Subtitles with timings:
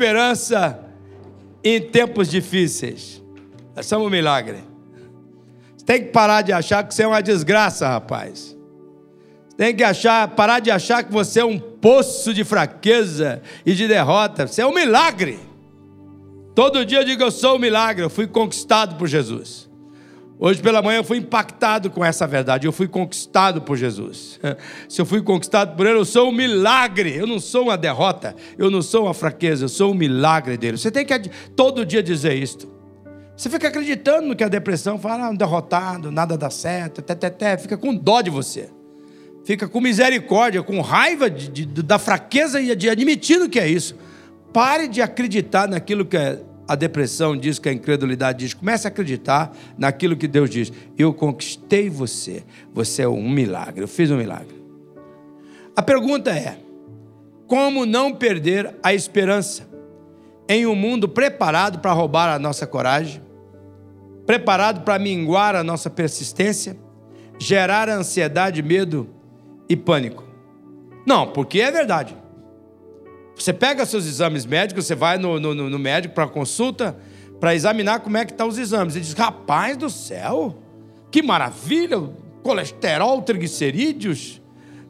[0.00, 0.80] Esperança
[1.62, 3.22] em tempos difíceis.
[3.76, 4.64] Esse é um milagre.
[5.76, 8.56] Você tem que parar de achar que você é uma desgraça, rapaz.
[9.46, 13.74] Você tem que achar, parar de achar que você é um poço de fraqueza e
[13.74, 14.46] de derrota.
[14.46, 15.38] Você é um milagre.
[16.54, 19.69] Todo dia eu digo eu sou um milagre, eu fui conquistado por Jesus.
[20.42, 22.66] Hoje pela manhã eu fui impactado com essa verdade.
[22.66, 24.40] Eu fui conquistado por Jesus.
[24.88, 27.14] Se eu fui conquistado por Ele, eu sou um milagre.
[27.14, 28.34] Eu não sou uma derrota.
[28.56, 29.66] Eu não sou uma fraqueza.
[29.66, 30.78] Eu sou um milagre dele.
[30.78, 32.66] Você tem que todo dia dizer isto.
[33.36, 37.26] Você fica acreditando no que a depressão fala, ah, um derrotado, nada dá certo, até,
[37.26, 38.68] até, fica com dó de você.
[39.44, 43.96] Fica com misericórdia, com raiva de, de, da fraqueza e de admitindo que é isso.
[44.52, 46.38] Pare de acreditar naquilo que é
[46.70, 48.54] a depressão diz, que a incredulidade diz.
[48.54, 50.72] Comece a acreditar naquilo que Deus diz.
[50.96, 52.44] Eu conquistei você.
[52.72, 53.82] Você é um milagre.
[53.82, 54.54] Eu fiz um milagre.
[55.74, 56.58] A pergunta é:
[57.48, 59.68] como não perder a esperança
[60.48, 63.20] em um mundo preparado para roubar a nossa coragem,
[64.24, 66.78] preparado para minguar a nossa persistência,
[67.36, 69.08] gerar ansiedade, medo
[69.68, 70.22] e pânico?
[71.04, 72.16] Não, porque é verdade.
[73.40, 76.94] Você pega seus exames médicos, você vai no, no, no médico para consulta,
[77.40, 78.94] para examinar como é que estão tá os exames.
[78.94, 80.62] Ele diz, rapaz do céu,
[81.10, 82.02] que maravilha,
[82.42, 84.42] colesterol, triglicerídeos.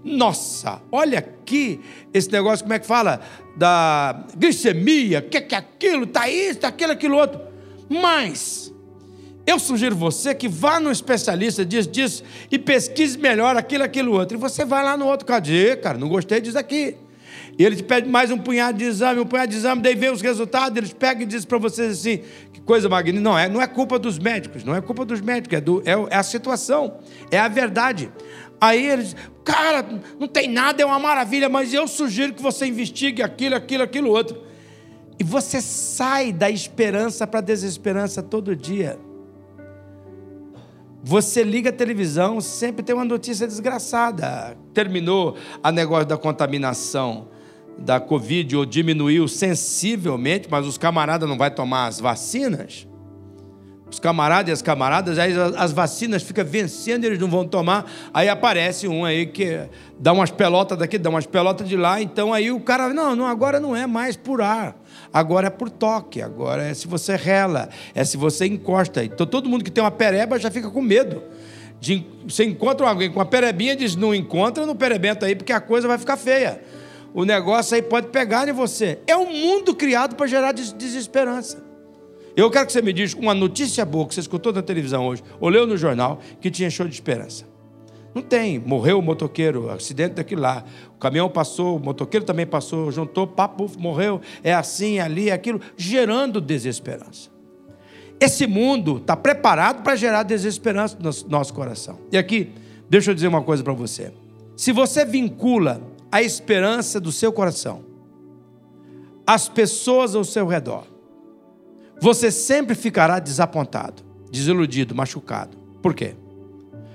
[0.03, 1.81] Nossa, olha aqui
[2.13, 3.21] esse negócio, como é que fala?
[3.57, 7.41] Da glicemia, o que, que é aquilo, tá isso, tá aquilo, aquilo outro.
[7.89, 8.75] Mas,
[9.47, 14.37] eu sugiro você que vá no especialista, diz disso, e pesquise melhor aquilo, aquilo outro.
[14.37, 15.97] E você vai lá no outro, cadê, cara?
[15.97, 16.97] Não gostei disso aqui.
[17.61, 20.11] E ele te pede mais um punhado de exame, um punhado de exame, daí vem
[20.11, 22.23] os resultados, eles pegam e dizem para vocês assim,
[22.55, 23.23] que coisa magnífica.
[23.23, 25.93] Não é, não é culpa dos médicos, não é culpa dos médicos, é, do, é,
[26.09, 26.97] é a situação,
[27.31, 28.11] é a verdade.
[28.59, 29.15] Aí eles,
[29.45, 29.87] cara,
[30.19, 34.09] não tem nada, é uma maravilha, mas eu sugiro que você investigue aquilo, aquilo, aquilo
[34.09, 34.41] outro.
[35.19, 38.99] E você sai da esperança para a desesperança todo dia.
[41.03, 44.57] Você liga a televisão, sempre tem uma notícia desgraçada.
[44.73, 47.29] Terminou a negócio da contaminação
[47.79, 52.87] da Covid ou diminuiu sensivelmente, mas os camaradas não vão tomar as vacinas.
[53.91, 57.91] Os camaradas e as camaradas, aí as vacinas ficam vencendo, eles não vão tomar.
[58.15, 62.01] Aí aparece um aí que dá umas pelotas daqui, dá umas pelotas de lá.
[62.01, 64.77] Então aí o cara, não, não, agora não é mais por ar,
[65.13, 69.03] agora é por toque, agora é se você rela, é se você encosta.
[69.03, 71.25] Então todo mundo que tem uma pereba já fica com medo.
[71.81, 75.61] De, você encontra alguém com uma perebinha, diz: não encontra no perebento aí, porque a
[75.61, 76.61] coisa vai ficar feia
[77.13, 78.99] o negócio aí pode pegar em você.
[79.07, 81.63] É um mundo criado para gerar desesperança.
[82.37, 85.23] Eu quero que você me diga uma notícia boa que você escutou na televisão hoje,
[85.41, 87.45] ou leu no jornal, que tinha show de esperança.
[88.15, 88.59] Não tem.
[88.59, 90.65] Morreu o motoqueiro, acidente daquilo lá.
[90.95, 94.21] O caminhão passou, o motoqueiro também passou, juntou, papo, morreu.
[94.43, 97.31] É assim, ali, aquilo, gerando desesperança.
[98.21, 101.99] Esse mundo está preparado para gerar desesperança no nosso coração.
[102.13, 102.53] E aqui,
[102.89, 104.13] deixa eu dizer uma coisa para você.
[104.57, 107.85] Se você vincula a esperança do seu coração,
[109.27, 110.87] as pessoas ao seu redor,
[112.01, 115.57] você sempre ficará desapontado, desiludido, machucado.
[115.83, 116.15] Por quê?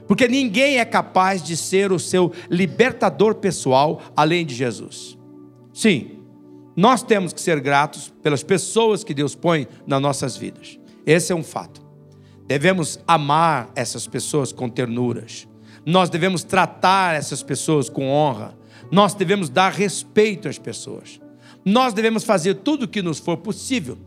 [0.08, 5.18] Porque ninguém é capaz de ser o seu libertador pessoal além de Jesus.
[5.74, 6.20] Sim,
[6.76, 10.78] nós temos que ser gratos pelas pessoas que Deus põe nas nossas vidas.
[11.06, 11.82] Esse é um fato.
[12.48, 15.48] Devemos amar essas pessoas com ternuras.
[15.86, 18.56] Nós devemos tratar essas pessoas com honra.
[18.92, 21.20] Nós devemos dar respeito às pessoas.
[21.64, 23.98] Nós devemos fazer tudo o que nos for possível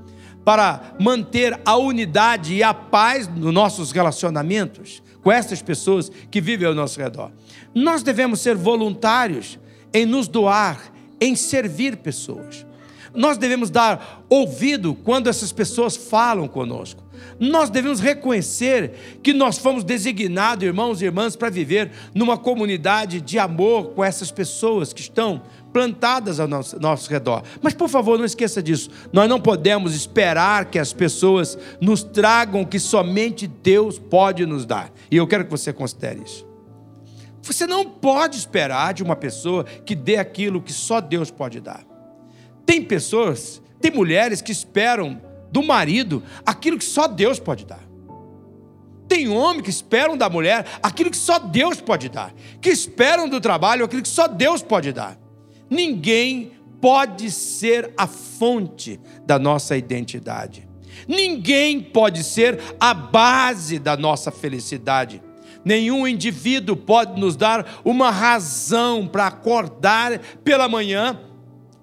[0.45, 6.67] para manter a unidade e a paz nos nossos relacionamentos com essas pessoas que vivem
[6.67, 7.31] ao nosso redor.
[7.75, 9.59] Nós devemos ser voluntários
[9.93, 12.65] em nos doar, em servir pessoas.
[13.15, 17.03] Nós devemos dar ouvido quando essas pessoas falam conosco.
[17.39, 23.39] Nós devemos reconhecer que nós fomos designados, irmãos e irmãs, para viver numa comunidade de
[23.39, 27.43] amor com essas pessoas que estão plantadas ao nosso, nosso redor.
[27.63, 28.91] Mas, por favor, não esqueça disso.
[29.13, 34.65] Nós não podemos esperar que as pessoas nos tragam o que somente Deus pode nos
[34.65, 34.91] dar.
[35.11, 36.47] E eu quero que você considere isso.
[37.43, 41.88] Você não pode esperar de uma pessoa que dê aquilo que só Deus pode dar.
[42.69, 45.19] Tem pessoas, tem mulheres que esperam
[45.51, 47.81] do marido aquilo que só Deus pode dar.
[49.09, 52.31] Tem homens que esperam da mulher aquilo que só Deus pode dar,
[52.61, 55.19] que esperam do trabalho aquilo que só Deus pode dar.
[55.71, 60.69] Ninguém pode ser a fonte da nossa identidade.
[61.09, 65.23] Ninguém pode ser a base da nossa felicidade.
[65.65, 71.19] Nenhum indivíduo pode nos dar uma razão para acordar pela manhã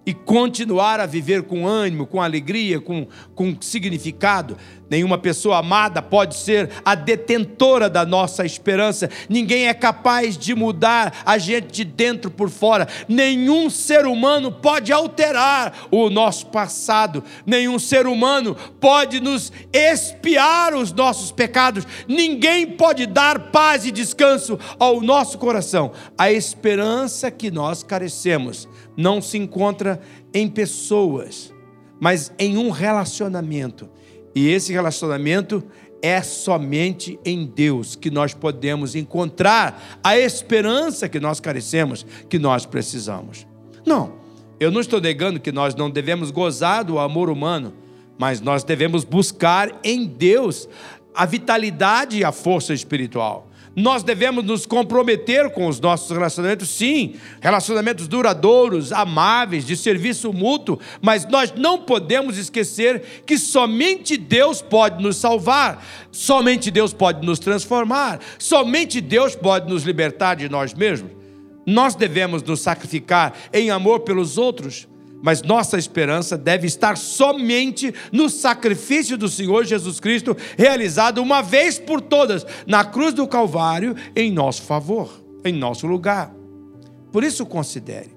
[0.06, 4.58] e continuar a viver com ânimo, com alegria, com, com significado.
[4.90, 9.10] Nenhuma pessoa amada pode ser a detentora da nossa esperança.
[9.28, 12.88] Ninguém é capaz de mudar a gente de dentro por fora.
[13.08, 17.24] Nenhum ser humano pode alterar o nosso passado.
[17.46, 21.86] Nenhum ser humano pode nos expiar os nossos pecados.
[22.08, 25.92] Ninguém pode dar paz e descanso ao nosso coração.
[26.18, 30.00] A esperança que nós carecemos não se encontra
[30.34, 31.54] em pessoas,
[32.00, 33.90] mas em um relacionamento.
[34.36, 35.64] E esse relacionamento
[36.02, 42.66] é somente em Deus que nós podemos encontrar a esperança que nós carecemos, que nós
[42.66, 43.48] precisamos.
[43.86, 44.14] Não,
[44.60, 47.74] eu não estou negando que nós não devemos gozar do amor humano,
[48.18, 50.68] mas nós devemos buscar em Deus
[51.14, 53.48] a vitalidade e a força espiritual.
[53.76, 60.80] Nós devemos nos comprometer com os nossos relacionamentos, sim, relacionamentos duradouros, amáveis, de serviço mútuo,
[61.02, 67.38] mas nós não podemos esquecer que somente Deus pode nos salvar, somente Deus pode nos
[67.38, 71.12] transformar, somente Deus pode nos libertar de nós mesmos.
[71.66, 74.88] Nós devemos nos sacrificar em amor pelos outros
[75.26, 81.80] mas nossa esperança deve estar somente no sacrifício do Senhor Jesus Cristo, realizado uma vez
[81.80, 85.10] por todas na cruz do Calvário, em nosso favor,
[85.44, 86.32] em nosso lugar.
[87.12, 88.12] Por isso, considere.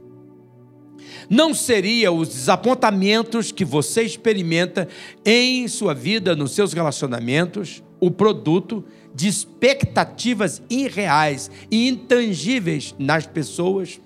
[1.31, 4.87] Não seria os desapontamentos que você experimenta
[5.25, 8.85] em sua vida, nos seus relacionamentos, o produto
[9.15, 13.99] de expectativas irreais e intangíveis nas pessoas?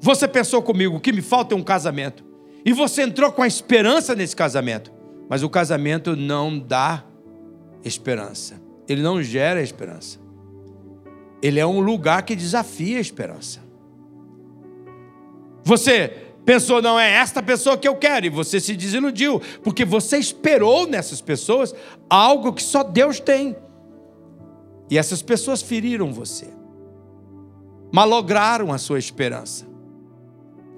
[0.00, 2.24] Você pensou comigo que me falta um casamento.
[2.64, 4.90] E você entrou com a esperança nesse casamento.
[5.28, 7.04] Mas o casamento não dá
[7.84, 8.60] esperança.
[8.88, 10.18] Ele não gera esperança.
[11.42, 13.60] Ele é um lugar que desafia a esperança.
[15.62, 16.08] Você
[16.44, 20.86] pensou, não é esta pessoa que eu quero, e você se desiludiu, porque você esperou
[20.86, 21.74] nessas pessoas
[22.08, 23.54] algo que só Deus tem.
[24.90, 26.48] E essas pessoas feriram você,
[27.92, 29.69] malograram a sua esperança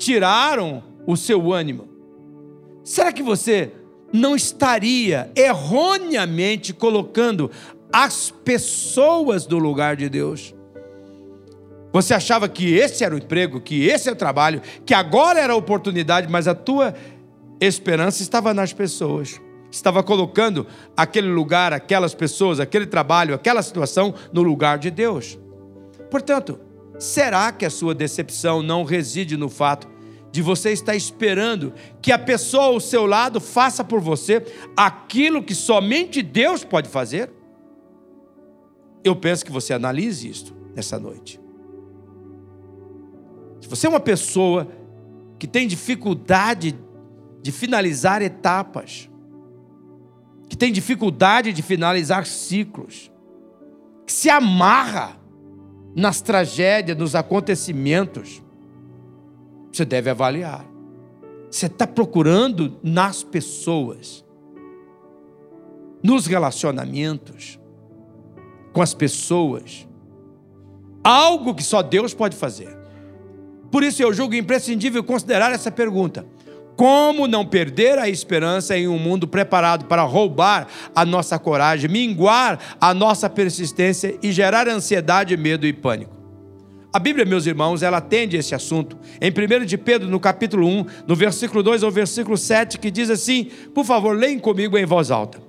[0.02, 1.88] tiraram o seu ânimo.
[2.82, 3.70] Será que você
[4.12, 7.48] não estaria erroneamente colocando
[7.92, 10.52] as pessoas no lugar de Deus?
[11.92, 15.52] Você achava que esse era o emprego, que esse é o trabalho, que agora era
[15.52, 16.94] a oportunidade, mas a tua
[17.60, 19.40] esperança estava nas pessoas.
[19.70, 20.66] Estava colocando
[20.96, 25.38] aquele lugar, aquelas pessoas, aquele trabalho, aquela situação no lugar de Deus.
[26.10, 26.58] Portanto,
[26.98, 29.91] será que a sua decepção não reside no fato
[30.32, 34.42] de você estar esperando que a pessoa ao seu lado faça por você
[34.74, 37.30] aquilo que somente Deus pode fazer?
[39.04, 41.38] Eu penso que você analise isto nessa noite.
[43.60, 44.66] Se você é uma pessoa
[45.38, 46.78] que tem dificuldade
[47.42, 49.10] de finalizar etapas,
[50.48, 53.12] que tem dificuldade de finalizar ciclos,
[54.06, 55.20] que se amarra
[55.94, 58.42] nas tragédias, nos acontecimentos,
[59.72, 60.64] você deve avaliar.
[61.50, 64.24] Você está procurando nas pessoas,
[66.02, 67.58] nos relacionamentos,
[68.72, 69.86] com as pessoas,
[71.02, 72.76] algo que só Deus pode fazer.
[73.70, 76.26] Por isso eu julgo imprescindível considerar essa pergunta:
[76.76, 82.58] como não perder a esperança em um mundo preparado para roubar a nossa coragem, minguar
[82.80, 86.21] a nossa persistência e gerar ansiedade, medo e pânico?
[86.94, 88.98] A Bíblia, meus irmãos, ela atende esse assunto.
[89.18, 93.08] Em 1 de Pedro, no capítulo 1, no versículo 2 ao versículo 7, que diz
[93.08, 95.40] assim: por favor, leem comigo em voz alta.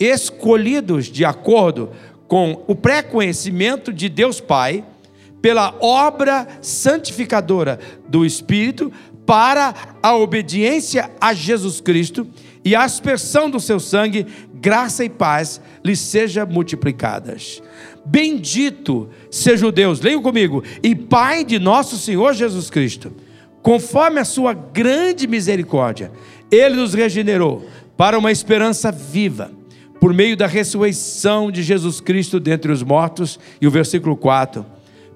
[0.00, 1.90] Escolhidos de acordo
[2.26, 4.82] com o pré-conhecimento de Deus Pai,
[5.42, 7.78] pela obra santificadora
[8.08, 8.90] do Espírito,
[9.26, 12.26] para a obediência a Jesus Cristo
[12.64, 14.26] e a aspersão do seu sangue,
[14.60, 17.62] graça e paz lhes seja multiplicadas.
[18.04, 23.12] Bendito seja o Deus, leiam comigo, e Pai de nosso Senhor Jesus Cristo,
[23.62, 26.10] conforme a sua grande misericórdia,
[26.50, 29.50] ele nos regenerou para uma esperança viva,
[30.00, 34.64] por meio da ressurreição de Jesus Cristo dentre os mortos, e o versículo 4,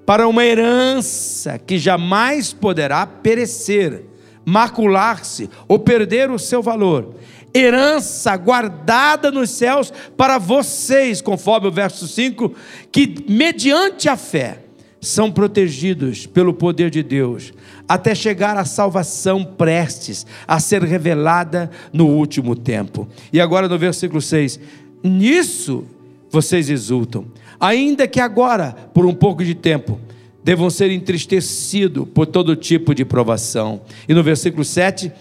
[0.05, 4.05] para uma herança que jamais poderá perecer,
[4.45, 7.15] macular-se ou perder o seu valor
[7.55, 12.55] herança guardada nos céus para vocês, conforme o verso 5,
[12.91, 14.59] que mediante a fé
[15.01, 17.53] são protegidos pelo poder de Deus,
[17.89, 23.09] até chegar à salvação prestes a ser revelada no último tempo.
[23.33, 24.61] E agora no versículo 6:
[25.03, 25.85] Nisso
[26.31, 27.27] vocês exultam,
[27.59, 29.99] ainda que agora, por um pouco de tempo,
[30.45, 33.83] devam ser entristecidos por todo tipo de provação.
[34.09, 35.13] E no versículo 7,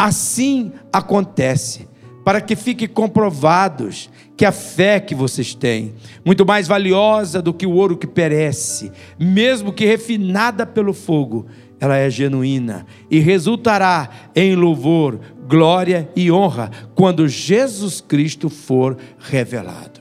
[0.00, 1.86] assim acontece,
[2.24, 5.92] para que fiquem comprovados que a fé que vocês têm,
[6.24, 11.46] muito mais valiosa do que o ouro que perece, mesmo que refinada pelo fogo,
[11.78, 20.00] ela é genuína e resultará em louvor, glória e honra quando Jesus Cristo for revelado.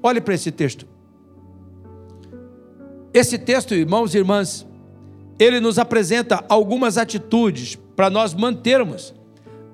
[0.00, 0.86] Olhe para esse texto.
[3.12, 4.64] Esse texto, irmãos e irmãs,
[5.40, 9.12] ele nos apresenta algumas atitudes para nós mantermos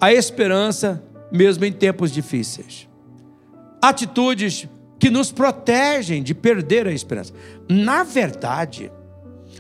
[0.01, 2.91] a esperança mesmo em tempos difíceis
[3.81, 7.33] atitudes que nos protegem de perder a esperança.
[7.69, 8.93] Na verdade,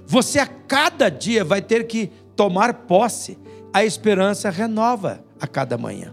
[0.07, 3.39] você a cada dia vai ter que tomar posse.
[3.73, 6.13] A esperança renova a cada manhã.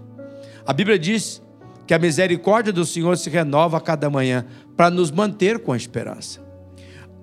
[0.65, 1.41] A Bíblia diz
[1.85, 5.77] que a misericórdia do Senhor se renova a cada manhã para nos manter com a
[5.77, 6.45] esperança.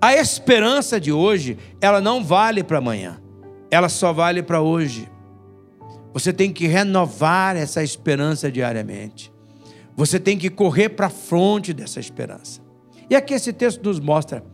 [0.00, 3.18] A esperança de hoje, ela não vale para amanhã,
[3.70, 5.08] ela só vale para hoje.
[6.14, 9.33] Você tem que renovar essa esperança diariamente.
[9.97, 12.61] Você tem que correr para a fronte dessa esperança.
[13.11, 14.44] E aqui esse texto nos mostra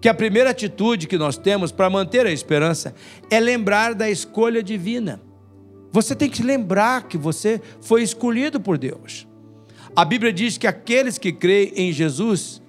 [0.00, 2.94] que a primeira atitude que nós temos para manter a esperança
[3.28, 5.20] é lembrar da escolha divina.
[5.90, 9.26] Você tem que lembrar que você foi escolhido por Deus.
[9.96, 12.62] A Bíblia diz que aqueles que creem em Jesus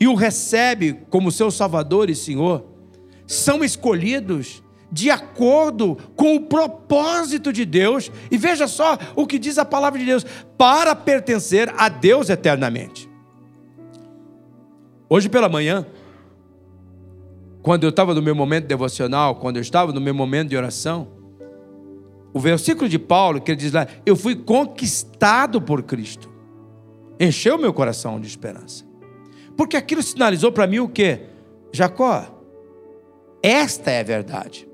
[0.00, 2.64] e o recebem como seu Salvador e Senhor
[3.26, 9.56] são escolhidos de acordo com o propósito de Deus, e veja só o que diz
[9.56, 10.26] a palavra de Deus:
[10.58, 13.08] para pertencer a Deus eternamente.
[15.08, 15.86] Hoje pela manhã,
[17.62, 21.08] quando eu estava no meu momento devocional, quando eu estava no meu momento de oração,
[22.34, 26.30] o versículo de Paulo, que ele diz lá: Eu fui conquistado por Cristo,
[27.18, 28.84] encheu meu coração de esperança,
[29.56, 31.20] porque aquilo sinalizou para mim o que?
[31.72, 32.26] Jacó,
[33.42, 34.70] esta é a verdade.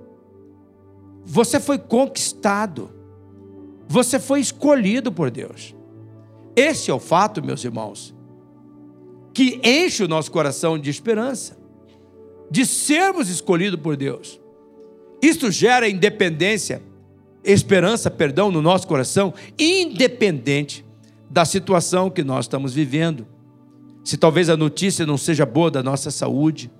[1.30, 2.90] Você foi conquistado.
[3.86, 5.74] Você foi escolhido por Deus.
[6.56, 8.14] Esse é o fato, meus irmãos,
[9.34, 11.56] que enche o nosso coração de esperança,
[12.50, 14.40] de sermos escolhidos por Deus.
[15.22, 16.82] Isto gera independência,
[17.44, 20.84] esperança, perdão, no nosso coração, independente
[21.30, 23.26] da situação que nós estamos vivendo.
[24.02, 26.70] Se talvez a notícia não seja boa da nossa saúde,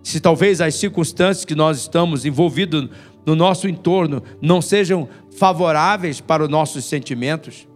[0.00, 2.88] se talvez as circunstâncias que nós estamos envolvidos
[3.26, 7.66] no nosso entorno não sejam favoráveis para os nossos sentimentos,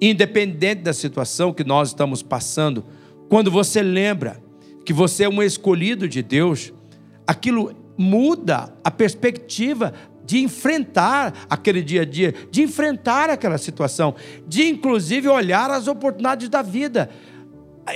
[0.00, 2.84] independente da situação que nós estamos passando,
[3.28, 4.40] quando você lembra
[4.84, 6.72] que você é um escolhido de Deus,
[7.26, 9.92] aquilo muda a perspectiva
[10.24, 14.14] de enfrentar aquele dia a dia, de enfrentar aquela situação,
[14.46, 17.08] de inclusive olhar as oportunidades da vida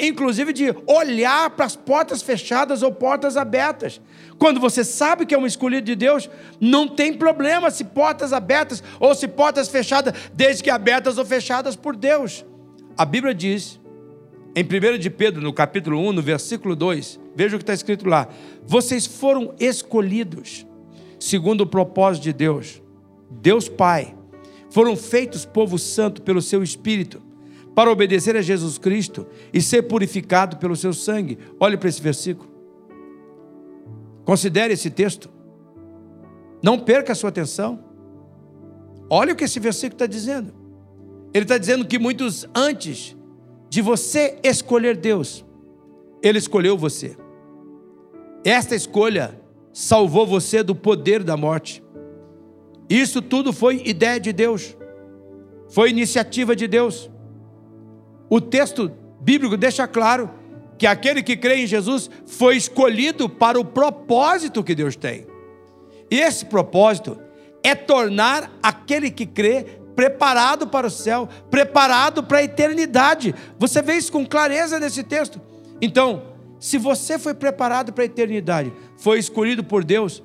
[0.00, 4.00] inclusive de olhar para as portas fechadas ou portas abertas.
[4.38, 6.28] Quando você sabe que é um escolhido de Deus,
[6.61, 11.76] não tem problema se portas abertas ou se portas fechadas, desde que abertas ou fechadas
[11.76, 12.44] por Deus.
[12.96, 13.80] A Bíblia diz,
[14.54, 18.08] em 1 de Pedro, no capítulo 1, no versículo 2, veja o que está escrito
[18.08, 18.28] lá:
[18.66, 20.66] vocês foram escolhidos
[21.18, 22.82] segundo o propósito de Deus,
[23.30, 24.14] Deus Pai,
[24.70, 27.22] foram feitos povo santo pelo seu Espírito
[27.75, 31.38] para obedecer a Jesus Cristo e ser purificado pelo seu sangue.
[31.59, 32.50] Olhe para esse versículo.
[34.25, 35.31] Considere esse texto.
[36.62, 37.83] Não perca a sua atenção.
[39.09, 40.55] Olha o que esse versículo está dizendo.
[41.35, 43.17] Ele está dizendo que muitos antes
[43.69, 45.45] de você escolher Deus,
[46.23, 47.17] Ele escolheu você.
[48.45, 49.41] Esta escolha
[49.73, 51.83] salvou você do poder da morte.
[52.88, 54.76] Isso tudo foi ideia de Deus,
[55.71, 57.11] foi iniciativa de Deus.
[58.32, 60.30] O texto bíblico deixa claro
[60.78, 65.26] que aquele que crê em Jesus foi escolhido para o propósito que Deus tem.
[66.10, 67.20] E esse propósito
[67.62, 73.34] é tornar aquele que crê preparado para o céu, preparado para a eternidade.
[73.58, 75.38] Você vê isso com clareza nesse texto.
[75.78, 76.22] Então,
[76.58, 80.22] se você foi preparado para a eternidade, foi escolhido por Deus,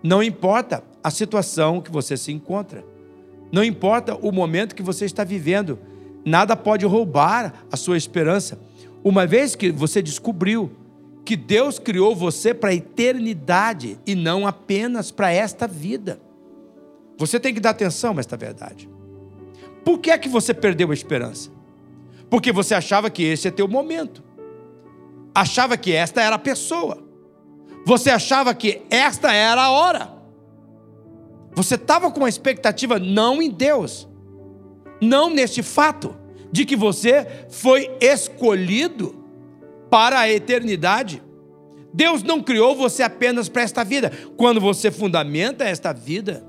[0.00, 2.84] não importa a situação que você se encontra,
[3.50, 5.76] não importa o momento que você está vivendo,
[6.24, 8.58] Nada pode roubar a sua esperança,
[9.02, 10.70] uma vez que você descobriu
[11.24, 16.20] que Deus criou você para a eternidade e não apenas para esta vida.
[17.18, 18.88] Você tem que dar atenção a esta verdade.
[19.84, 21.50] Por que é que você perdeu a esperança?
[22.30, 24.22] Porque você achava que esse é teu momento.
[25.34, 27.02] Achava que esta era a pessoa.
[27.84, 30.12] Você achava que esta era a hora.
[31.54, 34.08] Você estava com uma expectativa não em Deus,
[35.02, 36.14] não neste fato
[36.52, 39.14] de que você foi escolhido
[39.90, 41.20] para a eternidade.
[41.92, 44.12] Deus não criou você apenas para esta vida.
[44.36, 46.46] Quando você fundamenta esta vida,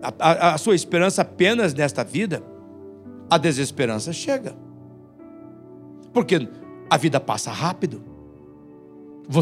[0.00, 2.42] a, a, a sua esperança apenas nesta vida,
[3.28, 4.54] a desesperança chega.
[6.12, 6.48] Porque
[6.88, 8.02] a vida passa rápido.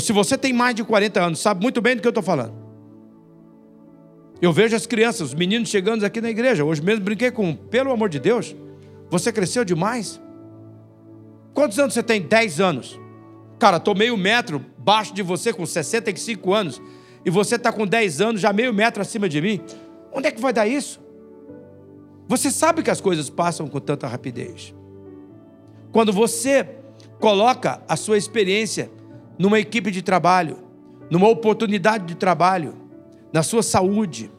[0.00, 2.63] Se você tem mais de 40 anos, sabe muito bem do que eu estou falando.
[4.40, 6.64] Eu vejo as crianças, os meninos chegando aqui na igreja.
[6.64, 8.54] Hoje mesmo brinquei com, pelo amor de Deus,
[9.08, 10.20] você cresceu demais.
[11.52, 12.20] Quantos anos você tem?
[12.20, 13.00] 10 anos.
[13.58, 16.82] Cara, estou meio metro baixo de você com 65 anos.
[17.24, 19.60] E você está com 10 anos, já meio metro acima de mim.
[20.12, 21.00] Onde é que vai dar isso?
[22.28, 24.74] Você sabe que as coisas passam com tanta rapidez.
[25.92, 26.68] Quando você
[27.20, 28.90] coloca a sua experiência
[29.38, 30.58] numa equipe de trabalho,
[31.10, 32.83] numa oportunidade de trabalho,
[33.34, 34.30] na sua saúde,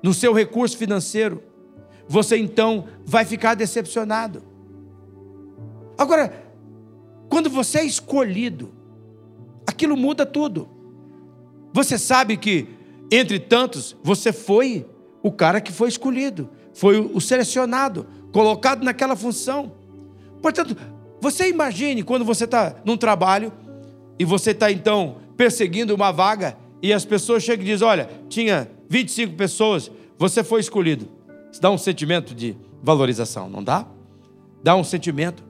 [0.00, 1.42] no seu recurso financeiro,
[2.06, 4.44] você então vai ficar decepcionado.
[5.98, 6.32] Agora,
[7.28, 8.72] quando você é escolhido,
[9.66, 10.68] aquilo muda tudo.
[11.72, 12.68] Você sabe que,
[13.10, 14.86] entre tantos, você foi
[15.20, 19.72] o cara que foi escolhido, foi o selecionado, colocado naquela função.
[20.40, 20.76] Portanto,
[21.20, 23.52] você imagine quando você está num trabalho
[24.16, 28.70] e você está então perseguindo uma vaga e as pessoas chegam e dizem: Olha, tinha
[28.88, 31.08] 25 pessoas, você foi escolhido.
[31.50, 33.86] Isso dá um sentimento de valorização, não dá?
[34.62, 35.44] Dá um sentimento.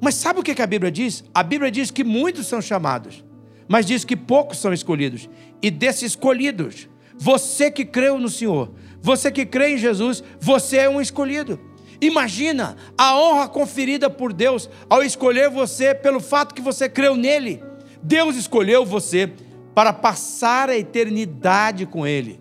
[0.00, 1.24] Mas sabe o que a Bíblia diz?
[1.32, 3.24] A Bíblia diz que muitos são chamados,
[3.68, 5.28] mas diz que poucos são escolhidos.
[5.62, 10.88] E desses escolhidos, você que creu no Senhor, você que crê em Jesus, você é
[10.88, 11.58] um escolhido.
[12.00, 17.62] Imagina a honra conferida por Deus ao escolher você pelo fato que você creu nele.
[18.02, 19.30] Deus escolheu você
[19.74, 22.40] para passar a eternidade com Ele.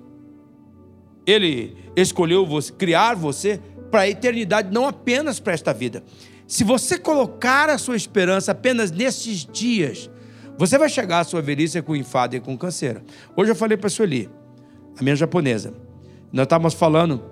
[1.25, 3.59] Ele escolheu você, criar você
[3.89, 6.03] para a eternidade, não apenas para esta vida.
[6.47, 10.09] Se você colocar a sua esperança apenas nesses dias,
[10.57, 13.03] você vai chegar à sua velhice com enfado e com canseira.
[13.35, 14.29] Hoje eu falei para a Sueli,
[14.99, 15.73] a minha japonesa,
[16.31, 17.23] nós estávamos falando,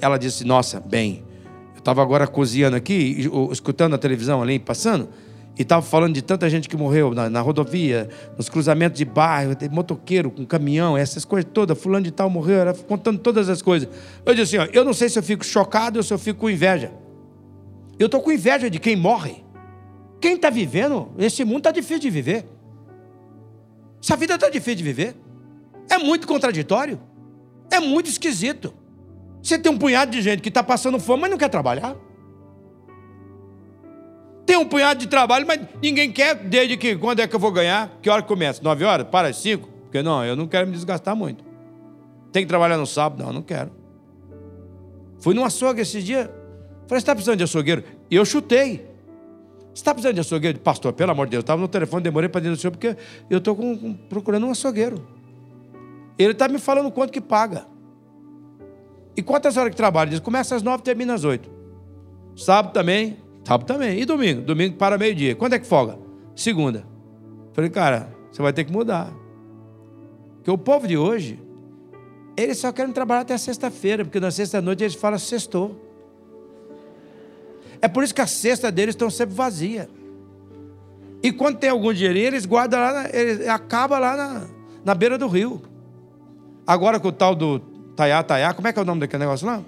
[0.00, 1.24] ela disse: Nossa, bem,
[1.74, 5.08] eu estava agora cozinhando aqui, escutando a televisão ali, passando.
[5.58, 9.56] E estava falando de tanta gente que morreu na, na, rodovia, nos cruzamentos de bairro,
[9.72, 11.76] motoqueiro com caminhão, essas coisas todas.
[11.76, 13.88] Fulano de tal morreu, era contando todas as coisas.
[14.24, 16.38] Eu disse assim: ó, eu não sei se eu fico chocado ou se eu fico
[16.40, 16.92] com inveja.
[17.98, 19.44] Eu estou com inveja de quem morre.
[20.20, 22.46] Quem está vivendo, esse mundo está difícil de viver.
[24.00, 25.16] Essa vida está difícil de viver.
[25.90, 27.00] É muito contraditório.
[27.68, 28.72] É muito esquisito.
[29.42, 31.96] Você tem um punhado de gente que está passando fome, mas não quer trabalhar.
[34.48, 37.52] Tem um punhado de trabalho, mas ninguém quer, desde que quando é que eu vou
[37.52, 37.98] ganhar?
[38.00, 38.62] Que hora que começa?
[38.62, 39.06] Nove horas?
[39.06, 39.68] Para às cinco?
[39.82, 41.44] Porque não, eu não quero me desgastar muito.
[42.32, 43.22] Tem que trabalhar no sábado?
[43.22, 43.70] Não, não quero.
[45.20, 46.28] Fui num açougue esses dias.
[46.28, 47.84] Falei, você está precisando de açougueiro?
[48.10, 48.88] E eu chutei.
[49.66, 50.58] Você está precisando de açougueiro?
[50.60, 52.96] Pastor, pelo amor de Deus, eu estava no telefone, demorei para dizer do senhor, porque
[53.28, 53.54] eu estou
[54.08, 55.06] procurando um açougueiro.
[56.18, 57.66] Ele está me falando quanto que paga.
[59.14, 60.08] E quantas horas que trabalha?
[60.08, 61.50] Diz, começa às nove, termina às oito.
[62.34, 63.98] Sábado também, Sábado também.
[63.98, 64.42] E domingo?
[64.42, 65.34] Domingo para meio-dia.
[65.34, 65.98] Quando é que folga?
[66.36, 66.84] Segunda.
[67.54, 69.10] Falei, cara, você vai ter que mudar.
[70.34, 71.40] Porque o povo de hoje,
[72.36, 75.74] eles só querem trabalhar até sexta-feira, porque na sexta-noite eles falam sextou.
[77.80, 79.88] É por isso que a cesta deles estão sempre vazia.
[81.22, 84.46] E quando tem algum dinheirinho, eles guardam lá, eles acaba lá na,
[84.84, 85.62] na beira do rio.
[86.66, 87.60] Agora com o tal do
[87.96, 89.62] Taiá, Taiá, como é que é o nome daquele negócio lá?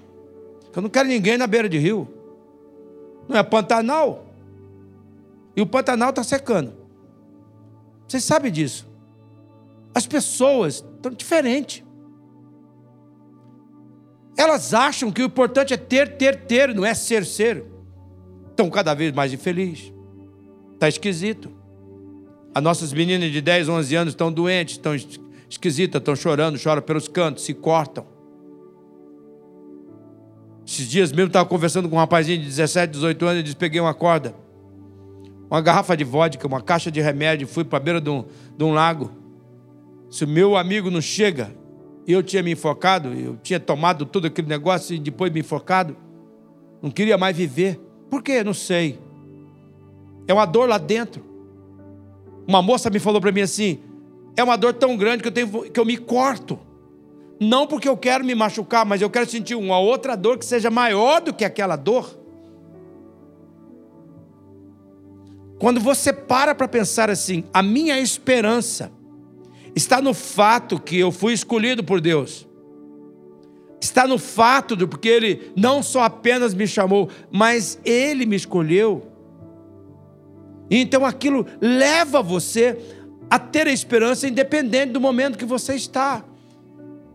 [0.75, 2.20] Eu não quero ninguém na beira de rio.
[3.31, 4.25] Não é Pantanal?
[5.55, 6.73] E o Pantanal está secando.
[8.05, 8.85] Você sabe disso.
[9.95, 11.81] As pessoas estão diferentes.
[14.35, 17.63] Elas acham que o importante é ter, ter, ter, não é ser, ser.
[18.49, 19.93] Estão cada vez mais infelizes.
[20.73, 21.49] Está esquisito.
[22.53, 24.93] As nossas meninas de 10, 11 anos estão doentes, estão
[25.49, 28.05] esquisitas, estão chorando, choram pelos cantos, se cortam.
[30.71, 33.81] Esses dias mesmo estava conversando com um rapazinho de 17, 18 anos e disse: peguei
[33.81, 34.33] uma corda,
[35.49, 38.23] uma garrafa de vodka, uma caixa de remédio, fui para a beira de um,
[38.57, 39.11] de um lago.
[40.09, 41.53] Se o meu amigo não chega,
[42.07, 45.97] eu tinha me enfocado, eu tinha tomado todo aquele negócio e depois me enfocado,
[46.81, 47.77] não queria mais viver.
[48.09, 48.41] Por quê?
[48.41, 48.97] Não sei.
[50.25, 51.21] É uma dor lá dentro.
[52.47, 53.81] Uma moça me falou para mim assim:
[54.37, 56.57] é uma dor tão grande que eu, tenho, que eu me corto.
[57.43, 60.69] Não porque eu quero me machucar, mas eu quero sentir uma outra dor que seja
[60.69, 62.15] maior do que aquela dor.
[65.57, 68.91] Quando você para para pensar assim, a minha esperança
[69.75, 72.47] está no fato que eu fui escolhido por Deus.
[73.81, 79.07] Está no fato de porque ele não só apenas me chamou, mas ele me escolheu.
[80.69, 82.77] Então aquilo leva você
[83.27, 86.23] a ter a esperança independente do momento que você está.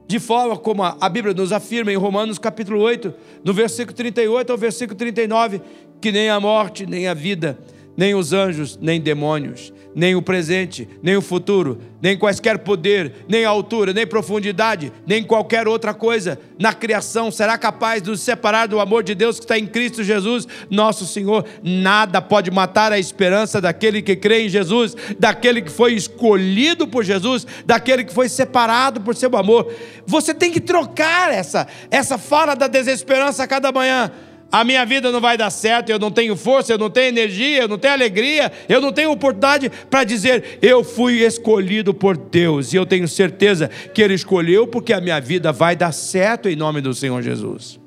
[0.07, 4.59] De forma como a Bíblia nos afirma em Romanos capítulo 8, no versículo 38 ao
[4.59, 5.61] versículo 39,
[6.01, 7.59] que nem a morte, nem a vida,
[7.97, 13.47] nem os anjos, nem demônios, nem o presente, nem o futuro, nem quaisquer poder, nem
[13.47, 18.79] altura, nem profundidade, nem qualquer outra coisa na criação será capaz de nos separar do
[18.79, 21.47] amor de Deus que está em Cristo Jesus, nosso Senhor.
[21.63, 27.03] Nada pode matar a esperança daquele que crê em Jesus, daquele que foi escolhido por
[27.03, 29.73] Jesus, daquele que foi separado por seu amor.
[30.07, 34.13] Você tem que trocar essa essa fala da desesperança a cada manhã
[34.51, 37.63] a minha vida não vai dar certo, eu não tenho força, eu não tenho energia,
[37.63, 42.73] eu não tenho alegria, eu não tenho oportunidade para dizer, eu fui escolhido por Deus
[42.73, 46.57] e eu tenho certeza que Ele escolheu porque a minha vida vai dar certo em
[46.57, 47.79] nome do Senhor Jesus.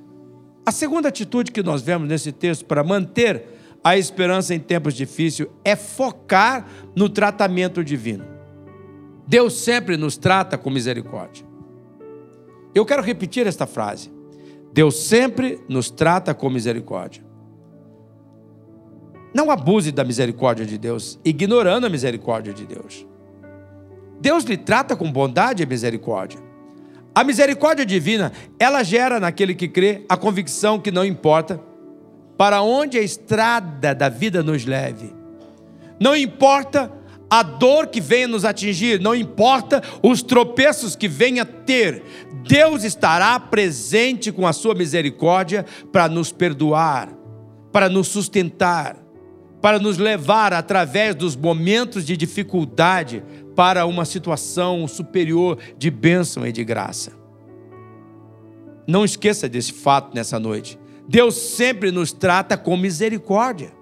[0.65, 3.43] A segunda atitude que nós vemos nesse texto para manter
[3.83, 8.25] a esperança em tempos difíceis é focar no tratamento divino.
[9.25, 11.45] Deus sempre nos trata com misericórdia.
[12.75, 14.11] Eu quero repetir esta frase.
[14.73, 17.23] Deus sempre nos trata com misericórdia.
[19.33, 23.05] Não abuse da misericórdia de Deus, ignorando a misericórdia de Deus.
[24.19, 26.39] Deus lhe trata com bondade e misericórdia.
[27.13, 31.61] A misericórdia divina, ela gera naquele que crê a convicção que não importa
[32.37, 35.13] para onde a estrada da vida nos leve.
[35.99, 36.91] Não importa
[37.29, 42.03] a dor que venha nos atingir, não importa os tropeços que venha ter,
[42.47, 47.09] Deus estará presente com a sua misericórdia para nos perdoar,
[47.71, 48.97] para nos sustentar,
[49.61, 53.23] para nos levar através dos momentos de dificuldade
[53.55, 57.11] para uma situação superior de bênção e de graça.
[58.87, 60.79] Não esqueça desse fato nessa noite.
[61.07, 63.78] Deus sempre nos trata com misericórdia.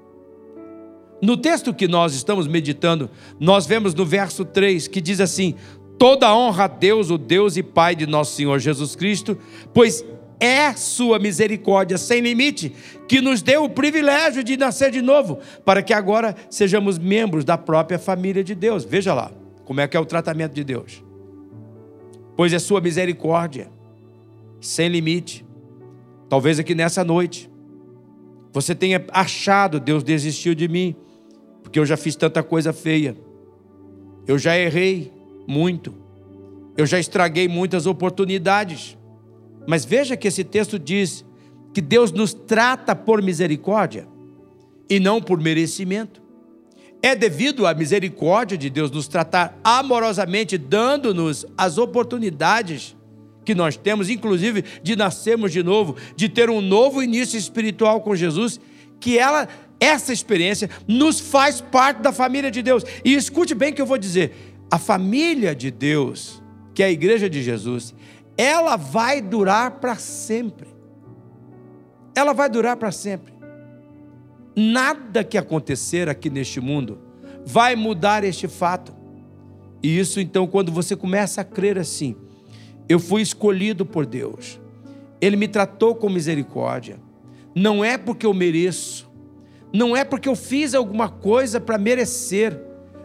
[1.21, 5.55] No texto que nós estamos meditando, nós vemos no verso 3 que diz assim:
[5.97, 9.37] Toda honra a Deus, o Deus e Pai de nosso Senhor Jesus Cristo,
[9.73, 10.05] pois
[10.39, 12.71] é sua misericórdia sem limite
[13.07, 17.57] que nos deu o privilégio de nascer de novo, para que agora sejamos membros da
[17.57, 18.85] própria família de Deus.
[18.85, 19.31] Veja lá
[19.65, 21.03] como é que é o tratamento de Deus.
[22.35, 23.71] Pois é sua misericórdia
[24.61, 25.43] sem limite.
[26.29, 27.49] Talvez aqui nessa noite
[28.53, 30.95] você tenha achado Deus desistiu de mim
[31.67, 33.17] porque eu já fiz tanta coisa feia.
[34.25, 35.11] Eu já errei
[35.45, 35.93] muito.
[36.77, 38.97] Eu já estraguei muitas oportunidades.
[39.67, 41.25] Mas veja que esse texto diz
[41.73, 44.07] que Deus nos trata por misericórdia
[44.89, 46.21] e não por merecimento.
[47.03, 52.95] É devido à misericórdia de Deus nos tratar amorosamente, dando-nos as oportunidades
[53.43, 58.15] que nós temos, inclusive de nascermos de novo, de ter um novo início espiritual com
[58.15, 58.57] Jesus,
[59.01, 62.83] que ela essa experiência nos faz parte da família de Deus.
[63.03, 64.33] E escute bem o que eu vou dizer:
[64.71, 66.41] a família de Deus,
[66.73, 67.93] que é a igreja de Jesus,
[68.37, 70.67] ela vai durar para sempre.
[72.15, 73.33] Ela vai durar para sempre.
[74.55, 76.99] Nada que acontecer aqui neste mundo
[77.45, 78.93] vai mudar este fato.
[79.83, 82.15] E isso então, quando você começa a crer assim,
[82.89, 84.59] eu fui escolhido por Deus,
[85.21, 86.99] Ele me tratou com misericórdia,
[87.55, 89.06] não é porque eu mereço,
[89.73, 92.59] não é porque eu fiz alguma coisa para merecer,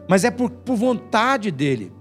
[0.08, 1.92] mas é por, por vontade dele.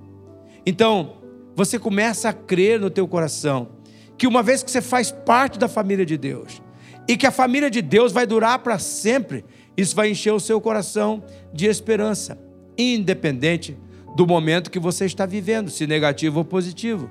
[0.65, 1.17] Então,
[1.55, 3.69] você começa a crer no teu coração
[4.17, 6.61] que uma vez que você faz parte da família de Deus
[7.07, 9.43] e que a família de Deus vai durar para sempre,
[9.75, 12.37] isso vai encher o seu coração de esperança,
[12.77, 13.77] independente
[14.15, 17.09] do momento que você está vivendo, se negativo ou positivo.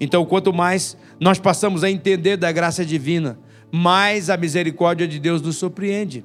[0.00, 3.38] Então, quanto mais nós passamos a entender da graça divina,
[3.70, 6.24] mais a misericórdia de Deus nos surpreende.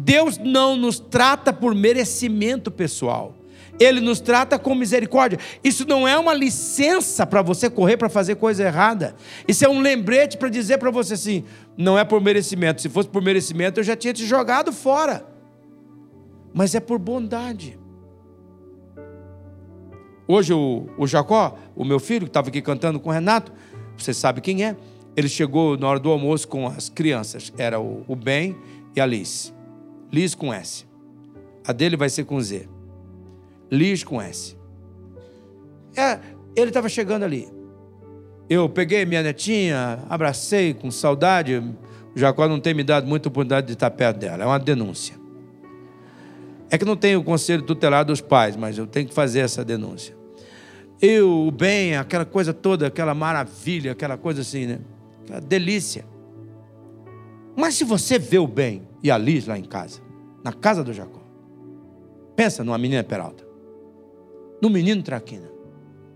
[0.00, 3.34] Deus não nos trata por merecimento pessoal.
[3.80, 5.40] Ele nos trata com misericórdia.
[5.62, 9.16] Isso não é uma licença para você correr para fazer coisa errada.
[9.46, 11.44] Isso é um lembrete para dizer para você assim:
[11.76, 12.80] não é por merecimento.
[12.80, 15.26] Se fosse por merecimento, eu já tinha te jogado fora.
[16.54, 17.76] Mas é por bondade.
[20.28, 23.52] Hoje o, o Jacó, o meu filho, que estava aqui cantando com o Renato,
[23.96, 24.76] você sabe quem é?
[25.16, 27.52] Ele chegou na hora do almoço com as crianças.
[27.58, 28.56] Era o, o Ben
[28.94, 29.57] e a Alice.
[30.12, 30.86] Liz com S.
[31.66, 32.68] A dele vai ser com Z.
[33.70, 34.56] Liz com S.
[35.96, 36.18] É,
[36.56, 37.48] ele estava chegando ali.
[38.48, 41.56] Eu peguei minha netinha, abracei com saudade.
[41.56, 44.42] O Jacó não tem me dado muita oportunidade de estar perto dela.
[44.42, 45.14] É uma denúncia.
[46.70, 49.64] É que não tenho o conselho tutelar dos pais, mas eu tenho que fazer essa
[49.64, 50.16] denúncia.
[51.00, 54.78] Eu, o bem, aquela coisa toda, aquela maravilha, aquela coisa assim, né?
[55.22, 56.04] Aquela delícia.
[57.54, 60.00] Mas se você vê o bem, e a Liz lá em casa,
[60.44, 61.22] na casa do Jacó,
[62.36, 63.46] pensa numa menina peralta.
[64.60, 65.48] no menino Traquina.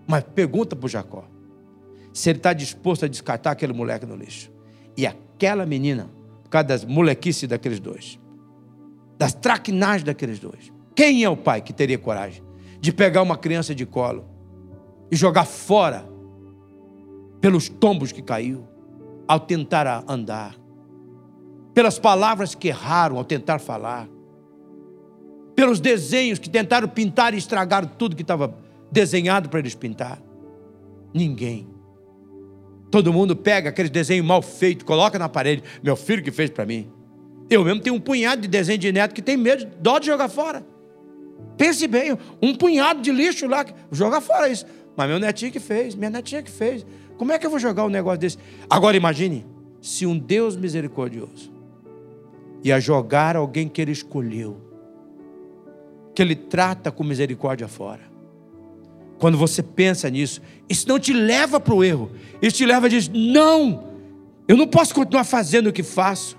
[0.07, 1.25] Mas pergunta para o Jacó
[2.13, 4.51] se ele está disposto a descartar aquele moleque no lixo.
[4.97, 6.11] E aquela menina,
[6.43, 8.19] por causa das molequices daqueles dois,
[9.17, 10.73] das traquinagens daqueles dois.
[10.95, 12.43] Quem é o pai que teria coragem
[12.81, 14.25] de pegar uma criança de colo
[15.11, 16.07] e jogar fora
[17.41, 18.67] pelos tombos que caiu
[19.27, 20.57] ao tentar andar,
[21.75, 24.09] pelas palavras que erraram ao tentar falar,
[25.55, 28.57] pelos desenhos que tentaram pintar e estragaram tudo que estava
[28.91, 30.23] desenhado para eles pintar?
[31.15, 31.69] Ninguém.
[32.91, 35.63] Todo mundo pega aquele desenho mal feito, coloca na parede.
[35.83, 36.91] Meu filho que fez para mim.
[37.49, 40.29] Eu mesmo tenho um punhado de desenho de neto que tem medo, dó de jogar
[40.29, 40.65] fora.
[41.57, 44.67] Pense bem, um punhado de lixo lá, joga fora isso.
[44.97, 46.85] Mas meu netinho que fez, minha netinha que fez.
[47.17, 48.39] Como é que eu vou jogar um negócio desse?
[48.69, 49.47] Agora imagine,
[49.81, 51.53] se um Deus misericordioso
[52.65, 54.57] ia jogar alguém que ele escolheu,
[56.15, 58.13] que ele trata com misericórdia fora.
[59.19, 62.11] Quando você pensa nisso, isso não te leva para o erro.
[62.41, 63.93] Isso te leva a dizer: não,
[64.49, 66.37] eu não posso continuar fazendo o que faço.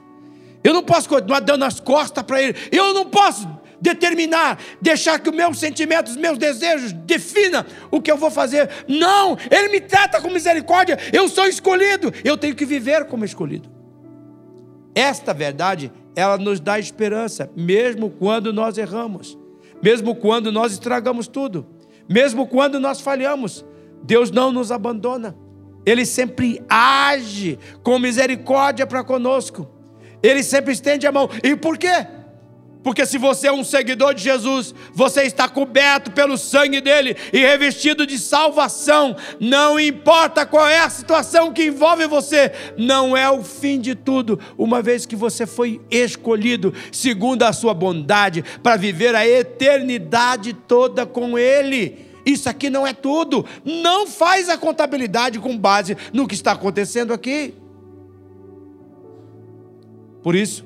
[0.63, 2.57] Eu não posso continuar dando as costas para ele.
[2.71, 3.47] Eu não posso
[3.81, 8.69] determinar, deixar que os meus sentimentos, os meus desejos defina o que eu vou fazer.
[8.87, 10.97] Não, ele me trata com misericórdia.
[11.11, 12.13] Eu sou escolhido.
[12.23, 13.69] Eu tenho que viver como escolhido.
[14.95, 19.37] Esta verdade, ela nos dá esperança, mesmo quando nós erramos,
[19.81, 21.67] mesmo quando nós estragamos tudo.
[22.07, 23.65] Mesmo quando nós falhamos,
[24.03, 25.35] Deus não nos abandona.
[25.85, 29.69] Ele sempre age com misericórdia para conosco.
[30.21, 31.29] Ele sempre estende a mão.
[31.43, 32.07] E por quê?
[32.83, 37.39] Porque se você é um seguidor de Jesus, você está coberto pelo sangue dele e
[37.39, 39.15] revestido de salvação.
[39.39, 44.39] Não importa qual é a situação que envolve você, não é o fim de tudo,
[44.57, 51.05] uma vez que você foi escolhido segundo a sua bondade para viver a eternidade toda
[51.05, 52.11] com ele.
[52.25, 53.45] Isso aqui não é tudo.
[53.63, 57.53] Não faz a contabilidade com base no que está acontecendo aqui.
[60.21, 60.65] Por isso,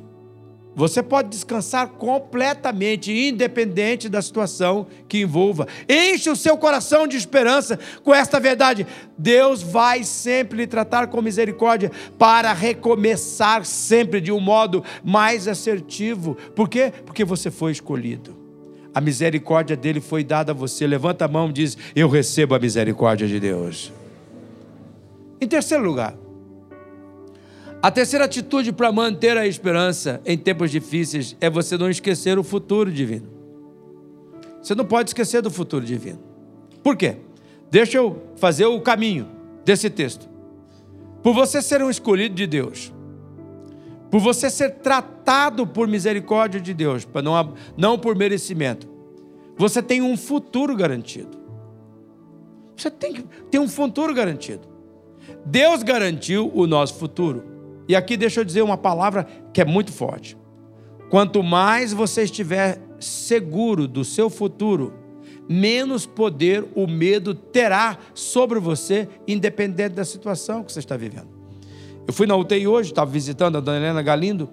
[0.77, 5.67] você pode descansar completamente, independente da situação que envolva.
[5.89, 8.85] Enche o seu coração de esperança com esta verdade.
[9.17, 16.37] Deus vai sempre lhe tratar com misericórdia para recomeçar sempre de um modo mais assertivo.
[16.55, 16.93] Por quê?
[17.07, 18.37] Porque você foi escolhido.
[18.93, 20.85] A misericórdia dele foi dada a você.
[20.85, 23.91] Levanta a mão e diz: Eu recebo a misericórdia de Deus.
[25.41, 26.15] Em terceiro lugar,
[27.87, 32.43] a terceira atitude para manter a esperança em tempos difíceis é você não esquecer o
[32.43, 33.29] futuro divino.
[34.61, 36.19] Você não pode esquecer do futuro divino.
[36.83, 37.15] Por quê?
[37.71, 39.29] Deixa eu fazer o caminho
[39.63, 40.27] desse texto.
[41.23, 42.91] Por você ser um escolhido de Deus,
[44.11, 48.85] por você ser tratado por misericórdia de Deus, não, não por merecimento,
[49.55, 51.37] você tem um futuro garantido.
[52.75, 54.67] Você tem, tem um futuro garantido.
[55.45, 57.46] Deus garantiu o nosso futuro.
[57.87, 60.37] E aqui deixa eu dizer uma palavra que é muito forte.
[61.09, 64.93] Quanto mais você estiver seguro do seu futuro,
[65.47, 71.29] menos poder o medo terá sobre você, independente da situação que você está vivendo.
[72.05, 74.49] Eu fui na UTI hoje, estava visitando a dona Helena Galindo.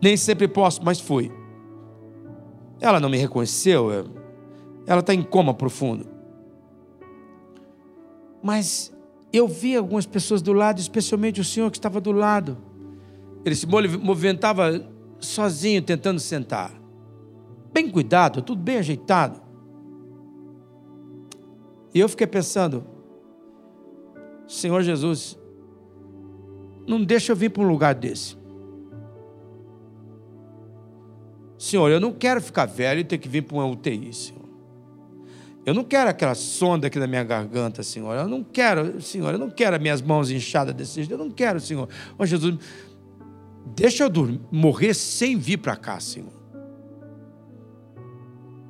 [0.00, 1.32] Nem sempre posso, mas fui.
[2.80, 3.90] Ela não me reconheceu,
[4.86, 6.06] ela está em coma profundo.
[8.40, 8.92] Mas
[9.32, 12.58] eu vi algumas pessoas do lado, especialmente o senhor que estava do lado.
[13.44, 14.84] Ele se movimentava
[15.20, 16.72] sozinho, tentando sentar.
[17.72, 19.40] Bem cuidado, tudo bem ajeitado.
[21.94, 22.84] E eu fiquei pensando,
[24.46, 25.38] Senhor Jesus,
[26.86, 28.36] não deixa eu vir para um lugar desse.
[31.58, 34.37] Senhor, eu não quero ficar velho e ter que vir para uma UTI, Senhor.
[35.68, 38.14] Eu não quero aquela sonda aqui na minha garganta, Senhor.
[38.14, 41.12] Eu não quero, Senhor, eu não quero as minhas mãos inchadas desse jeito.
[41.12, 41.86] Eu não quero, Senhor.
[42.18, 42.56] Oh, Jesus,
[43.76, 46.32] deixa eu dormir, morrer sem vir para cá, Senhor.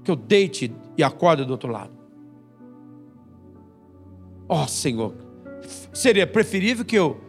[0.02, 1.92] Que eu deite e acorde do outro lado.
[4.48, 5.14] Ó oh, Senhor,
[5.92, 7.20] seria preferível que eu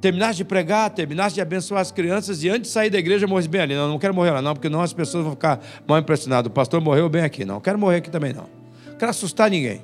[0.00, 3.48] terminasse de pregar, terminasse de abençoar as crianças e antes de sair da igreja morresse
[3.50, 3.74] bem ali.
[3.74, 6.48] Não, não quero morrer lá, não, porque não as pessoas vão ficar mal impressionadas.
[6.48, 7.60] O pastor morreu bem aqui, não.
[7.60, 8.64] Quero morrer aqui também, não
[8.98, 9.82] quero assustar ninguém.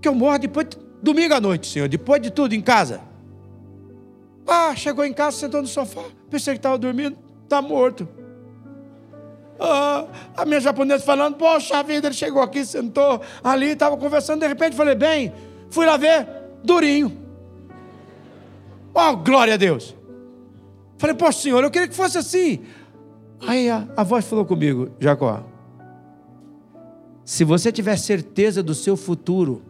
[0.00, 0.66] Que eu morro depois,
[1.02, 3.00] domingo à noite, Senhor, depois de tudo em casa.
[4.46, 8.08] Ah, chegou em casa, sentou no sofá, pensei que estava dormindo, está morto.
[9.58, 14.48] Ah, a minha japonesa falando, poxa vida, ele chegou aqui, sentou ali, estava conversando, de
[14.48, 15.32] repente falei, bem,
[15.70, 16.26] fui lá ver,
[16.64, 17.16] durinho.
[18.92, 19.96] Oh, glória a Deus.
[20.98, 22.62] Falei, poxa, senhor, eu queria que fosse assim.
[23.46, 25.44] Aí a, a voz falou comigo, Jacó,
[27.24, 29.62] Se você tiver certeza do seu futuro,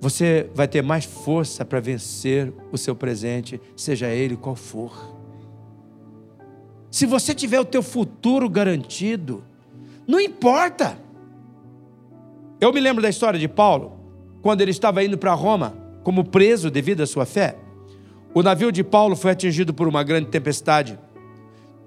[0.00, 5.14] você vai ter mais força para vencer o seu presente, seja ele qual for.
[6.90, 9.42] Se você tiver o teu futuro garantido,
[10.06, 10.98] não importa.
[12.60, 13.98] Eu me lembro da história de Paulo,
[14.40, 17.56] quando ele estava indo para Roma como preso devido à sua fé.
[18.34, 20.98] O navio de Paulo foi atingido por uma grande tempestade.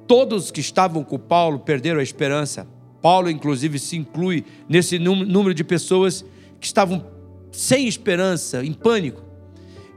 [0.08, 2.68] Todos que estavam com Paulo perderam a esperança.
[3.02, 6.26] Paulo, inclusive, se inclui nesse número de pessoas
[6.60, 7.06] que estavam
[7.52, 9.22] sem esperança, em pânico.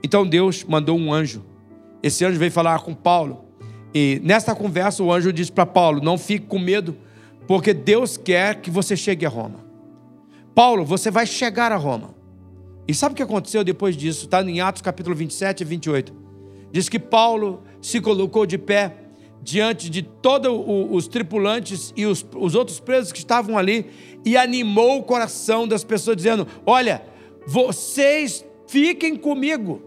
[0.03, 1.45] Então Deus mandou um anjo.
[2.03, 3.45] Esse anjo veio falar com Paulo.
[3.95, 6.97] E nessa conversa o anjo disse para Paulo: Não fique com medo,
[7.47, 9.65] porque Deus quer que você chegue a Roma.
[10.55, 12.15] Paulo, você vai chegar a Roma.
[12.87, 14.25] E sabe o que aconteceu depois disso?
[14.25, 16.13] Está em Atos capítulo 27 e 28.
[16.73, 18.95] Diz que Paulo se colocou de pé
[19.43, 20.53] diante de todos
[20.91, 23.87] os tripulantes e os, os outros presos que estavam ali
[24.25, 27.03] e animou o coração das pessoas, dizendo: Olha,
[27.47, 29.83] vocês fiquem comigo,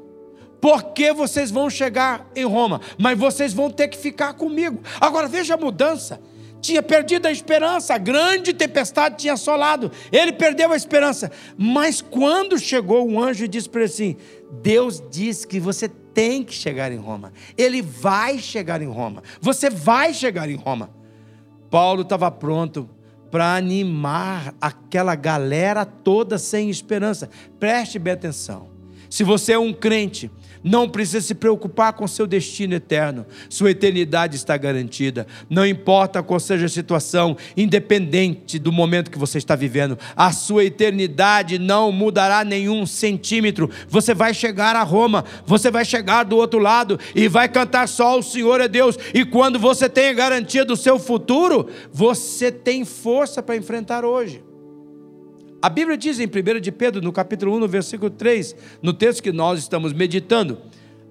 [0.60, 4.82] porque vocês vão chegar em Roma, mas vocês vão ter que ficar comigo.
[5.00, 6.20] Agora veja a mudança.
[6.62, 11.30] Tinha perdido a esperança, a grande tempestade tinha assolado, ele perdeu a esperança.
[11.58, 14.16] Mas quando chegou um anjo e disse para ele assim:
[14.62, 19.69] Deus disse que você tem que chegar em Roma, ele vai chegar em Roma, você
[19.69, 20.89] vai chegar em Roma.
[21.69, 22.89] Paulo estava pronto
[23.32, 27.30] para animar aquela galera toda sem esperança.
[27.60, 28.73] Preste bem atenção.
[29.13, 30.32] Se você é um crente,
[30.63, 33.28] não precisa se preocupar com seu destino eterno.
[33.47, 35.28] Sua eternidade está garantida.
[35.47, 40.65] Não importa qual seja a situação, independente do momento que você está vivendo, a sua
[40.65, 43.69] eternidade não mudará nenhum centímetro.
[43.88, 48.17] Você vai chegar a Roma, você vai chegar do outro lado e vai cantar só
[48.17, 48.97] o Senhor é Deus.
[49.13, 54.41] E quando você tem garantia do seu futuro, você tem força para enfrentar hoje.
[55.63, 59.23] A Bíblia diz em 1 de Pedro, no capítulo 1, no versículo 3, no texto
[59.23, 60.58] que nós estamos meditando,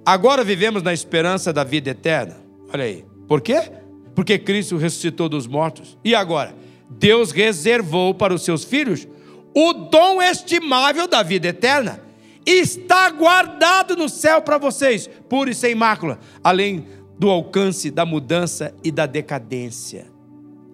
[0.05, 2.37] agora vivemos na esperança da vida eterna.
[2.71, 3.03] Olha aí.
[3.27, 3.73] Por quê?
[4.15, 5.97] Porque Cristo ressuscitou dos mortos.
[6.05, 6.55] E agora?
[6.91, 9.09] Deus reservou para os seus filhos
[9.57, 12.03] o dom estimável da vida eterna.
[12.45, 16.87] Está guardado no céu para vocês, puro e sem mácula, além
[17.19, 20.09] do alcance da mudança e da decadência.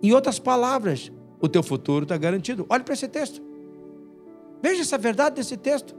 [0.03, 2.67] Em outras palavras, o teu futuro está garantido.
[2.69, 3.47] Olhe para esse texto.
[4.63, 5.95] Veja essa verdade desse texto.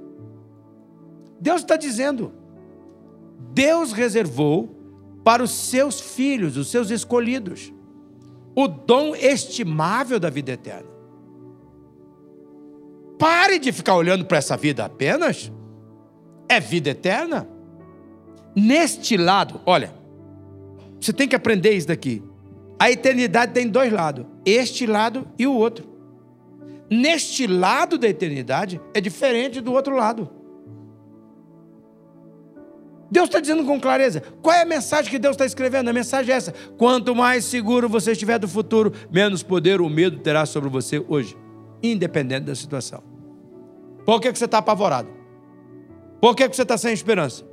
[1.40, 2.34] Deus está dizendo:
[3.54, 4.76] Deus reservou
[5.24, 7.74] para os seus filhos, os seus escolhidos,
[8.56, 10.90] o dom estimável da vida eterna.
[13.18, 15.52] Pare de ficar olhando para essa vida apenas.
[16.48, 17.48] É vida eterna.
[18.56, 19.94] Neste lado, olha,
[21.00, 22.24] você tem que aprender isso daqui.
[22.80, 25.89] A eternidade tem dois lados: este lado e o outro
[26.90, 30.30] neste lado da eternidade é diferente do outro lado.
[33.12, 34.22] Deus está dizendo com clareza.
[34.42, 35.90] Qual é a mensagem que Deus está escrevendo?
[35.90, 40.20] A mensagem é essa: quanto mais seguro você estiver do futuro, menos poder o medo
[40.20, 41.36] terá sobre você hoje,
[41.82, 43.04] independente da situação.
[44.06, 45.10] Por que, que você está apavorado?
[46.22, 47.48] Por que, que você está sem esperança?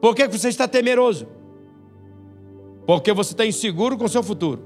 [0.00, 1.26] Por que, que você está temeroso?
[2.86, 4.62] Porque você está inseguro com o seu futuro.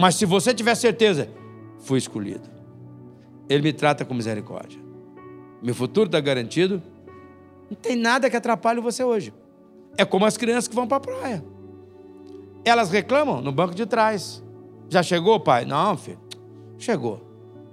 [0.00, 1.28] Mas se você tiver certeza
[1.78, 2.48] fui escolhido.
[3.48, 4.80] Ele me trata com misericórdia.
[5.62, 6.82] Meu futuro está garantido.
[7.70, 9.32] Não tem nada que atrapalhe você hoje.
[9.96, 11.44] É como as crianças que vão para a praia.
[12.64, 14.42] Elas reclamam no banco de trás.
[14.88, 15.64] Já chegou, pai?
[15.64, 16.20] Não, filho.
[16.78, 17.22] Chegou.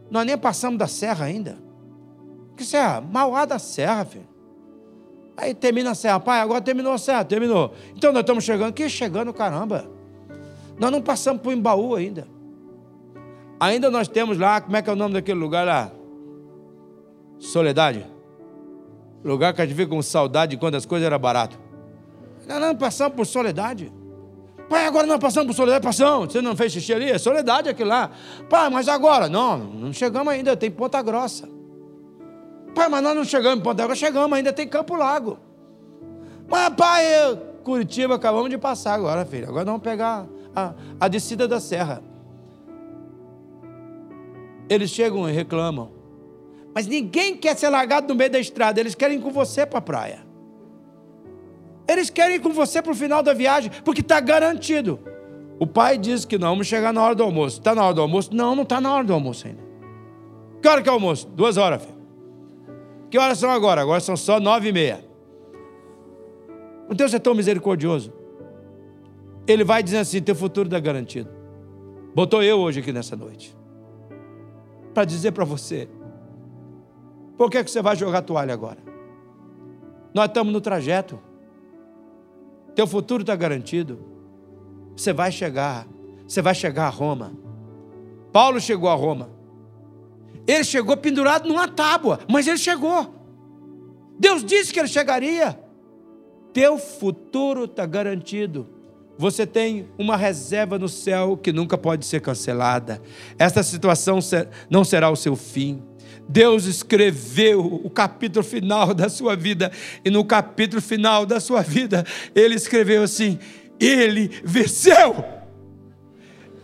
[0.10, 1.58] Nós nem passamos da serra ainda.
[2.56, 3.02] Que serra?
[3.02, 4.28] Mauá da serra, filho.
[5.38, 6.20] Aí termina a serra.
[6.20, 7.24] Pai, agora terminou a serra.
[7.26, 7.74] Terminou.
[7.96, 8.74] Então nós estamos chegando.
[8.74, 9.90] Que chegando, caramba.
[10.80, 12.28] Nós não passamos por Embaú ainda.
[13.60, 15.92] Ainda nós temos lá, como é que é o nome daquele lugar lá?
[17.40, 18.06] Soledade.
[19.24, 21.58] Lugar que a gente vê com saudade quando as coisas eram baratas.
[22.48, 23.92] Nós não passamos por soledade.
[24.70, 26.32] Pai, agora nós passamos por soledade, passamos.
[26.32, 27.10] Você não fez xixi ali?
[27.10, 28.12] É soledade aquilo lá.
[28.50, 29.30] Pai, mas agora?
[29.30, 31.48] Não, não chegamos ainda, tem Ponta Grossa.
[32.74, 35.40] Pai, mas nós não chegamos em Ponta Grossa, chegamos ainda, tem Campo Lago.
[36.48, 37.04] Mas, pai,
[37.64, 39.48] Curitiba, acabamos de passar agora, filho.
[39.48, 40.26] Agora vamos pegar
[40.56, 42.04] a, a descida da serra.
[44.70, 45.92] Eles chegam e reclamam.
[46.74, 48.80] Mas ninguém quer ser largado no meio da estrada.
[48.80, 50.26] Eles querem ir com você para a praia.
[51.88, 55.00] Eles querem ir com você para o final da viagem, porque está garantido.
[55.60, 57.60] O pai diz que não, vamos chegar na hora do almoço.
[57.60, 58.36] Está na hora do almoço?
[58.36, 59.64] Não, não está na hora do almoço ainda.
[60.62, 61.28] Que hora que é o almoço?
[61.28, 61.96] Duas horas, filho.
[63.10, 63.82] Que horas são agora?
[63.82, 65.06] Agora são só nove e meia.
[66.90, 68.12] O Deus é tão misericordioso.
[69.48, 71.30] Ele vai dizendo assim: teu futuro está garantido.
[72.14, 73.56] botou eu hoje aqui nessa noite
[74.96, 75.90] para dizer para você:
[77.38, 78.80] por que, que você vai jogar toalha agora?
[80.14, 81.20] Nós estamos no trajeto,
[82.74, 84.00] teu futuro está garantido,
[84.96, 85.86] você vai chegar,
[86.26, 87.34] você vai chegar a Roma.
[88.32, 89.30] Paulo chegou a Roma,
[90.48, 93.14] ele chegou pendurado numa tábua, mas ele chegou.
[94.18, 95.60] Deus disse que ele chegaria.
[96.54, 98.75] Teu futuro está garantido.
[99.18, 103.02] Você tem uma reserva no céu que nunca pode ser cancelada.
[103.40, 104.20] Esta situação
[104.70, 105.82] não será o seu fim.
[106.28, 109.72] Deus escreveu o capítulo final da sua vida,
[110.04, 112.04] e no capítulo final da sua vida,
[112.34, 113.38] Ele escreveu assim:
[113.80, 115.24] Ele venceu!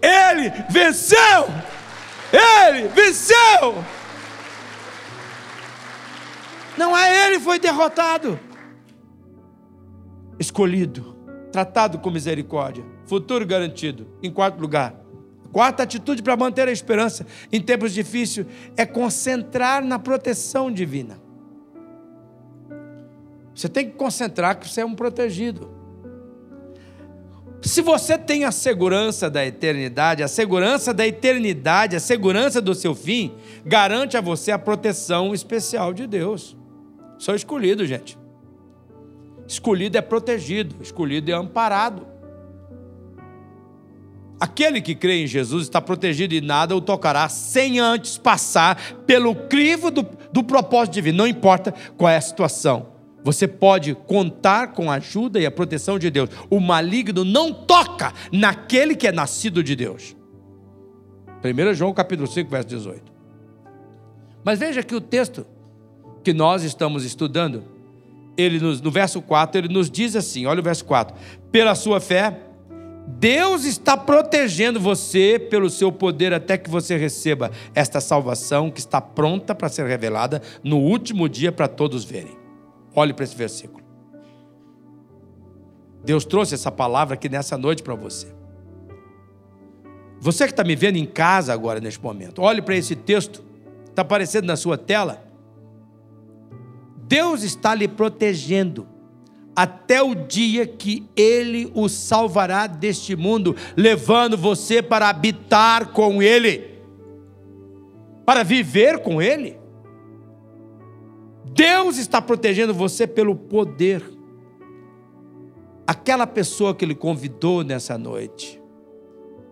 [0.02, 1.46] Ele venceu!
[2.34, 3.86] Ele venceu!
[6.78, 8.40] Não é ele foi derrotado.
[10.40, 11.11] Escolhido,
[11.52, 14.08] tratado com misericórdia, futuro garantido.
[14.24, 14.96] Em quarto lugar,
[15.52, 18.48] quarta atitude para manter a esperança em tempos difíceis
[18.78, 21.20] é concentrar na proteção divina.
[23.54, 25.70] Você tem que concentrar que você é um protegido.
[27.62, 32.96] Se você tem a segurança da eternidade, a segurança da eternidade, a segurança do seu
[32.96, 36.58] fim, garante a você a proteção especial de Deus.
[37.20, 38.18] Sou escolhido, gente.
[39.52, 42.08] Escolhido é protegido, escolhido é amparado.
[44.40, 49.36] Aquele que crê em Jesus está protegido e nada o tocará sem antes passar pelo
[49.36, 51.18] crivo do, do propósito divino.
[51.18, 52.94] Não importa qual é a situação.
[53.26, 56.30] Você pode contar com a ajuda e a proteção de Deus.
[56.50, 60.16] O maligno não toca naquele que é nascido de Deus.
[61.44, 63.04] 1 João capítulo 5, verso 18.
[64.46, 65.46] Mas veja que o texto
[66.24, 67.81] que nós estamos estudando,
[68.38, 71.16] ele nos, no verso 4, ele nos diz assim: olha o verso 4.
[71.52, 72.40] Pela sua fé,
[73.08, 79.02] Deus está protegendo você pelo seu poder até que você receba esta salvação que está
[79.02, 82.38] pronta para ser revelada no último dia para todos verem.
[82.96, 83.84] Olhe para esse versículo.
[86.04, 88.28] Deus trouxe essa palavra aqui nessa noite para você.
[90.20, 93.44] Você que está me vendo em casa agora, neste momento, olhe para esse texto,
[93.88, 95.31] está aparecendo na sua tela.
[97.12, 98.88] Deus está lhe protegendo
[99.54, 106.80] até o dia que Ele o salvará deste mundo, levando você para habitar com Ele,
[108.26, 109.58] para viver com Ele.
[111.54, 114.02] Deus está protegendo você pelo poder.
[115.86, 118.58] Aquela pessoa que Ele convidou nessa noite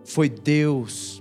[0.02, 1.19] foi Deus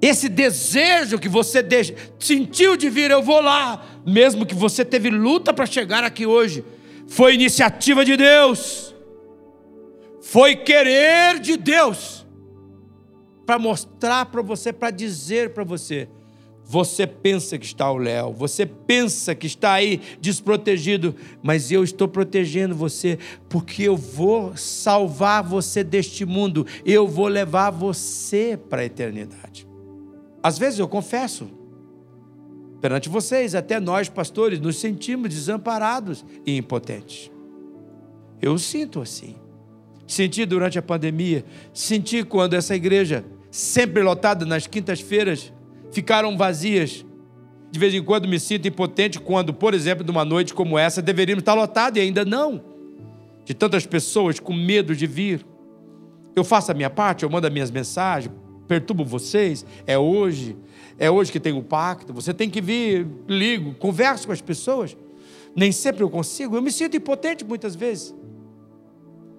[0.00, 1.66] esse desejo que você
[2.18, 6.64] sentiu de vir, eu vou lá, mesmo que você teve luta para chegar aqui hoje,
[7.06, 8.94] foi iniciativa de Deus,
[10.20, 12.26] foi querer de Deus,
[13.44, 16.06] para mostrar para você, para dizer para você:
[16.62, 22.06] você pensa que está ao léu, você pensa que está aí desprotegido, mas eu estou
[22.06, 23.18] protegendo você,
[23.48, 29.67] porque eu vou salvar você deste mundo, eu vou levar você para a eternidade.
[30.42, 31.48] Às vezes eu confesso,
[32.80, 37.30] perante vocês, até nós pastores, nos sentimos desamparados e impotentes.
[38.40, 39.36] Eu sinto assim.
[40.06, 45.52] Senti durante a pandemia, senti quando essa igreja, sempre lotada nas quintas-feiras,
[45.92, 47.04] ficaram vazias.
[47.70, 51.42] De vez em quando me sinto impotente quando, por exemplo, numa noite como essa, deveríamos
[51.42, 52.64] estar lotados e ainda não.
[53.44, 55.44] De tantas pessoas com medo de vir.
[56.34, 58.32] Eu faço a minha parte, eu mando as minhas mensagens,
[58.68, 60.56] perturbo vocês, é hoje,
[60.98, 64.96] é hoje que tem o pacto, você tem que vir, ligo, converso com as pessoas.
[65.56, 68.14] Nem sempre eu consigo, eu me sinto impotente muitas vezes.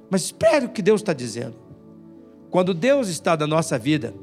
[0.10, 1.56] Mas espere o que Deus está dizendo.
[2.50, 4.14] Quando Deus está na nossa vida,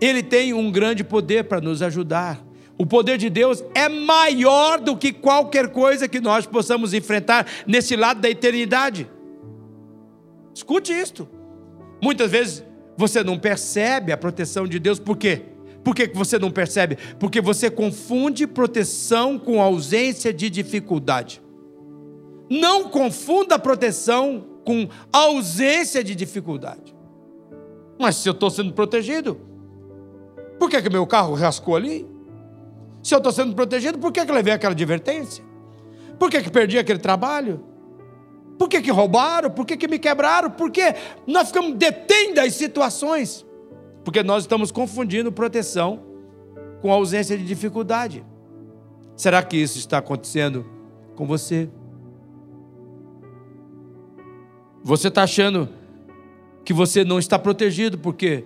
[0.00, 2.42] Ele tem um grande poder para nos ajudar.
[2.78, 7.94] O poder de Deus é maior do que qualquer coisa que nós possamos enfrentar nesse
[7.94, 9.08] lado da eternidade.
[10.54, 11.28] Escute isto.
[12.02, 12.64] Muitas vezes
[12.96, 15.42] você não percebe a proteção de Deus, por quê?
[15.82, 16.96] Por que você não percebe?
[17.18, 21.42] Porque você confunde proteção com ausência de dificuldade.
[22.48, 26.94] Não confunda proteção com ausência de dificuldade.
[27.98, 29.38] Mas se eu estou sendo protegido,
[30.58, 32.06] por que, que meu carro rascou ali?
[33.02, 35.44] Se eu estou sendo protegido, por que, que levei aquela advertência?
[36.18, 37.62] Por que, que perdi aquele trabalho?
[38.58, 39.50] Por que, que roubaram?
[39.50, 40.50] Por que, que me quebraram?
[40.50, 40.94] Por que
[41.26, 43.44] nós ficamos detendo as situações?
[44.04, 46.00] Porque nós estamos confundindo proteção
[46.80, 48.24] com ausência de dificuldade.
[49.16, 50.66] Será que isso está acontecendo
[51.16, 51.68] com você?
[54.82, 55.68] Você está achando
[56.64, 58.44] que você não está protegido, porque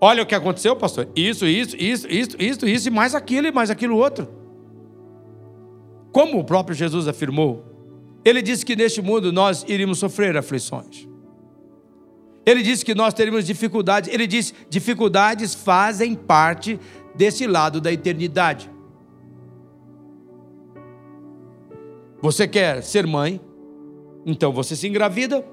[0.00, 1.08] olha o que aconteceu, pastor.
[1.14, 4.28] Isso, isso, isso, isso, isso, isso, e mais aquilo, e mais aquilo outro.
[6.10, 7.69] Como o próprio Jesus afirmou,
[8.24, 11.08] ele disse que neste mundo nós iríamos sofrer aflições.
[12.44, 14.12] Ele disse que nós teríamos dificuldades.
[14.12, 16.78] Ele disse: dificuldades fazem parte
[17.14, 18.70] desse lado da eternidade.
[22.20, 23.40] Você quer ser mãe?
[24.26, 25.44] Então você se engravida,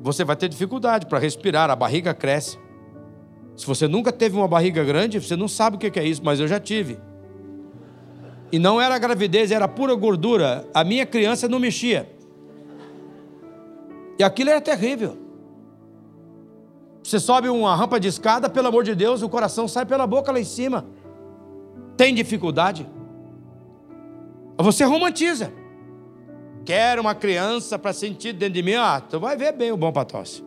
[0.00, 2.58] você vai ter dificuldade para respirar, a barriga cresce.
[3.56, 6.38] Se você nunca teve uma barriga grande, você não sabe o que é isso, mas
[6.38, 6.98] eu já tive.
[8.52, 10.68] E não era gravidez, era pura gordura.
[10.74, 12.08] A minha criança não mexia.
[14.18, 15.16] E aquilo era terrível.
[17.02, 20.30] Você sobe uma rampa de escada, pelo amor de Deus, o coração sai pela boca
[20.30, 20.86] lá em cima.
[21.96, 22.86] Tem dificuldade?
[24.58, 25.50] Você romantiza.
[26.64, 28.74] Quer uma criança para sentir dentro de mim?
[28.74, 30.44] Ah, tu vai ver bem o bom para.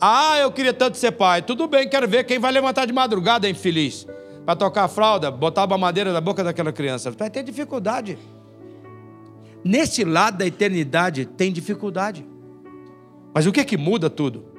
[0.00, 1.42] Ah, eu queria tanto ser pai.
[1.42, 4.04] Tudo bem, quero ver quem vai levantar de madrugada, infeliz.
[4.44, 7.10] Para tocar a fralda, botar uma madeira na boca daquela criança.
[7.10, 8.18] Vai ter dificuldade.
[9.64, 12.26] Nesse lado da eternidade tem dificuldade.
[13.32, 14.52] Mas o que é que muda tudo?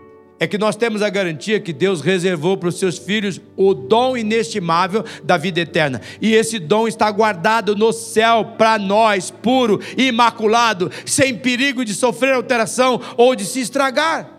[0.44, 4.18] é que nós temos a garantia que Deus reservou para os seus filhos o dom
[4.18, 6.02] inestimável da vida eterna.
[6.22, 12.34] E esse dom está guardado no céu para nós, puro, imaculado, sem perigo de sofrer
[12.34, 14.33] alteração ou de se estragar.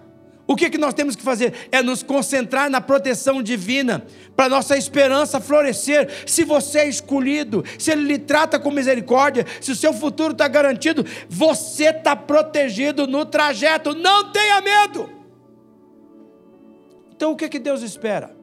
[0.47, 1.68] O que, que nós temos que fazer?
[1.72, 4.05] É nos concentrar na proteção divina,
[4.36, 6.11] para nossa esperança florescer.
[6.26, 10.47] Se você é escolhido, se Ele lhe trata com misericórdia, se o seu futuro está
[10.47, 13.95] garantido, você está protegido no trajeto.
[13.95, 15.09] Não tenha medo.
[17.16, 18.36] Então o que, que Deus espera?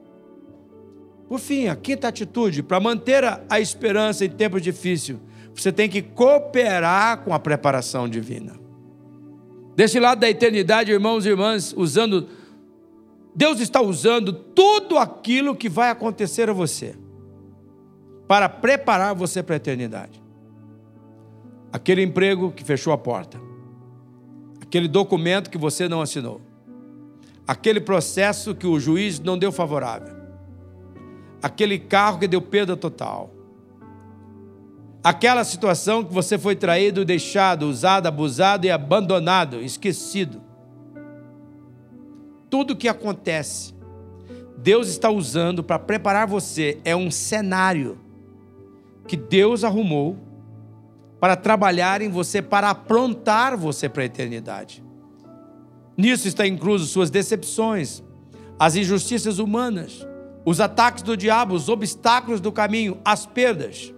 [1.28, 5.20] Por fim, a quinta atitude, para manter a esperança em tempos difíceis,
[5.54, 8.61] você tem que cooperar com a preparação divina.
[9.76, 12.28] Desse lado da eternidade, irmãos e irmãs, usando,
[13.36, 16.96] Deus está usando tudo aquilo que vai acontecer a você
[18.28, 20.22] para preparar você para a eternidade.
[21.72, 23.40] Aquele emprego que fechou a porta,
[24.62, 26.42] aquele documento que você não assinou,
[27.48, 30.16] aquele processo que o juiz não deu favorável,
[31.42, 33.34] aquele carro que deu perda total,
[35.04, 40.42] aquela situação que você foi traído, deixado, usado, abusado e abandonado, esquecido.
[42.50, 43.74] Tudo que acontece,
[44.58, 47.98] Deus está usando para preparar você, é um cenário
[49.08, 50.18] que Deus arrumou
[51.20, 54.84] para trabalhar em você, para aprontar você para a eternidade.
[55.96, 58.04] Nisso está incluso suas decepções,
[58.58, 60.06] as injustiças humanas,
[60.46, 63.94] os ataques do diabo, os obstáculos do caminho, as perdas.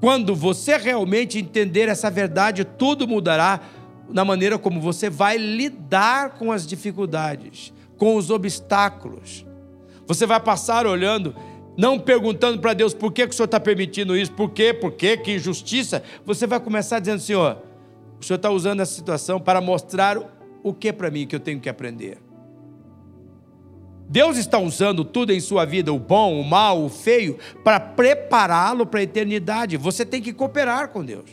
[0.00, 3.60] Quando você realmente entender essa verdade, tudo mudará
[4.08, 9.44] na maneira como você vai lidar com as dificuldades, com os obstáculos.
[10.06, 11.36] Você vai passar olhando,
[11.76, 14.92] não perguntando para Deus por que, que o Senhor está permitindo isso, por quê, por
[14.92, 16.02] quê, que injustiça.
[16.24, 17.58] Você vai começar dizendo, Senhor,
[18.20, 20.18] o Senhor está usando essa situação para mostrar
[20.62, 22.29] o que para mim que eu tenho que aprender?
[24.10, 28.84] Deus está usando tudo em sua vida, o bom, o mal, o feio, para prepará-lo
[28.84, 29.76] para a eternidade.
[29.76, 31.30] Você tem que cooperar com Deus.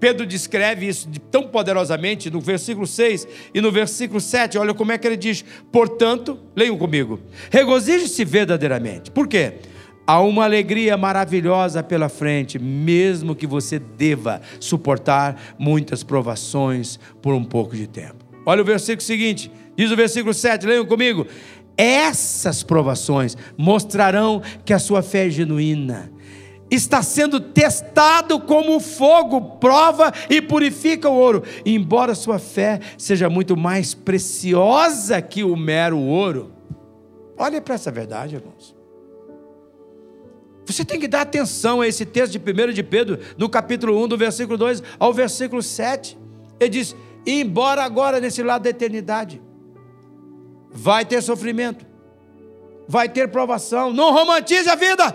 [0.00, 4.58] Pedro descreve isso tão poderosamente no versículo 6 e no versículo 7.
[4.58, 7.20] Olha como é que ele diz: Portanto, leiam comigo,
[7.52, 9.08] regozije-se verdadeiramente.
[9.08, 9.58] Por quê?
[10.04, 17.44] Há uma alegria maravilhosa pela frente, mesmo que você deva suportar muitas provações por um
[17.44, 18.24] pouco de tempo.
[18.44, 21.28] Olha o versículo seguinte, diz o versículo 7, leiam comigo.
[21.76, 26.12] Essas provações mostrarão que a sua fé é genuína.
[26.70, 31.42] Está sendo testado como fogo, prova e purifica o ouro.
[31.66, 36.52] Embora sua fé seja muito mais preciosa que o mero ouro.
[37.36, 38.74] Olha para essa verdade, irmãos.
[40.64, 44.08] Você tem que dar atenção a esse texto de 1 de Pedro, no capítulo 1,
[44.08, 46.16] do versículo 2 ao versículo 7.
[46.58, 46.96] Ele diz:
[47.26, 49.42] embora agora nesse lado da eternidade,
[50.72, 51.84] vai ter sofrimento,
[52.88, 53.92] vai ter provação.
[53.92, 55.14] Não romantize a vida.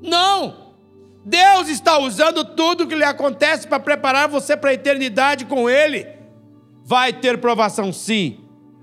[0.00, 0.74] Não.
[1.24, 6.06] Deus está usando tudo que lhe acontece para preparar você para a eternidade com Ele.
[6.84, 8.40] Vai ter provação, sim,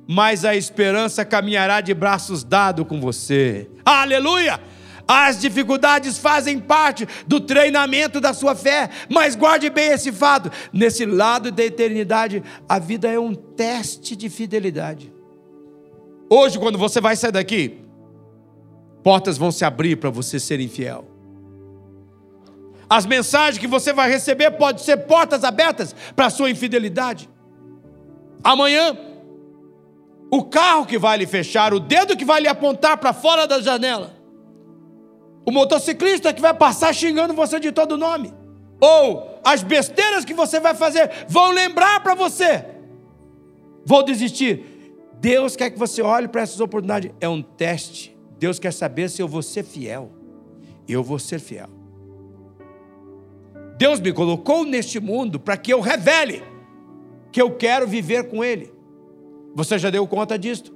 [0.08, 3.70] mas a esperança caminhará de braços dados com você.
[3.84, 4.60] Aleluia!
[5.12, 11.04] As dificuldades fazem parte do treinamento da sua fé, mas guarde bem esse fato: nesse
[11.04, 15.12] lado da eternidade, a vida é um teste de fidelidade.
[16.30, 17.80] Hoje, quando você vai sair daqui,
[19.04, 21.10] portas vão se abrir para você ser infiel.
[22.88, 27.28] As mensagens que você vai receber podem ser portas abertas para a sua infidelidade.
[28.44, 28.96] amanhã,
[30.32, 33.60] o carro que vai lhe fechar, o dedo que vai lhe apontar para fora da
[33.60, 34.19] janela,
[35.50, 38.32] o motociclista que vai passar xingando você de todo nome,
[38.80, 42.64] ou as besteiras que você vai fazer vão lembrar para você,
[43.84, 44.64] vou desistir.
[45.20, 48.16] Deus quer que você olhe para essas oportunidades, é um teste.
[48.38, 50.12] Deus quer saber se eu vou ser fiel.
[50.88, 51.68] Eu vou ser fiel.
[53.76, 56.44] Deus me colocou neste mundo para que eu revele
[57.32, 58.72] que eu quero viver com Ele.
[59.56, 60.74] Você já deu conta disto?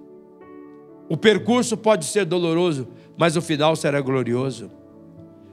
[1.07, 2.87] O percurso pode ser doloroso,
[3.17, 4.71] mas o final será glorioso.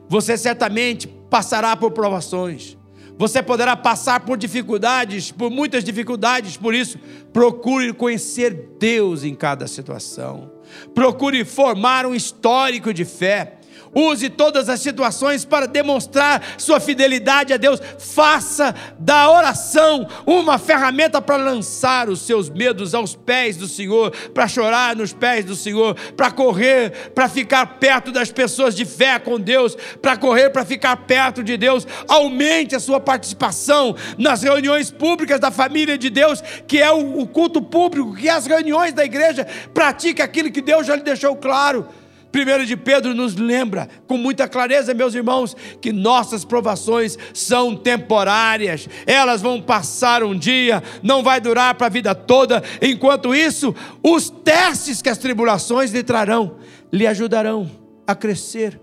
[0.09, 2.77] Você certamente passará por provações.
[3.17, 6.99] Você poderá passar por dificuldades, por muitas dificuldades, por isso,
[7.33, 10.51] procure conhecer Deus em cada situação.
[10.95, 13.60] Procure formar um histórico de fé.
[13.95, 17.81] Use todas as situações para demonstrar sua fidelidade a Deus.
[17.99, 24.47] Faça da oração uma ferramenta para lançar os seus medos aos pés do Senhor, para
[24.47, 29.41] chorar nos pés do Senhor, para correr, para ficar perto das pessoas de fé com
[29.41, 31.87] Deus, para correr, para ficar perto de Deus.
[32.07, 37.61] Aumente a sua participação nas reuniões públicas da família de Deus, que é o culto
[37.61, 39.47] público, que é as reuniões da igreja.
[39.75, 41.89] Pratique aquilo que Deus já lhe deixou claro.
[42.33, 48.89] Primeiro de Pedro nos lembra com muita clareza, meus irmãos, que nossas provações são temporárias.
[49.07, 52.63] Elas vão passar um dia, não vai durar para a vida toda.
[52.81, 56.57] Enquanto isso, os testes que as tribulações lhe trarão
[56.93, 57.71] lhe ajudarão
[58.07, 58.81] a crescer,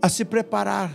[0.00, 0.92] a se preparar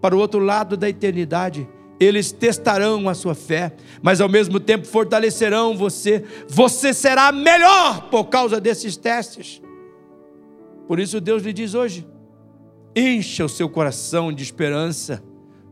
[0.00, 1.68] para o outro lado da eternidade.
[2.00, 3.72] Eles testarão a sua fé,
[4.02, 6.24] mas ao mesmo tempo fortalecerão você.
[6.48, 9.62] Você será melhor por causa desses testes.
[10.86, 12.06] Por isso Deus lhe diz hoje:
[12.94, 15.22] encha o seu coração de esperança.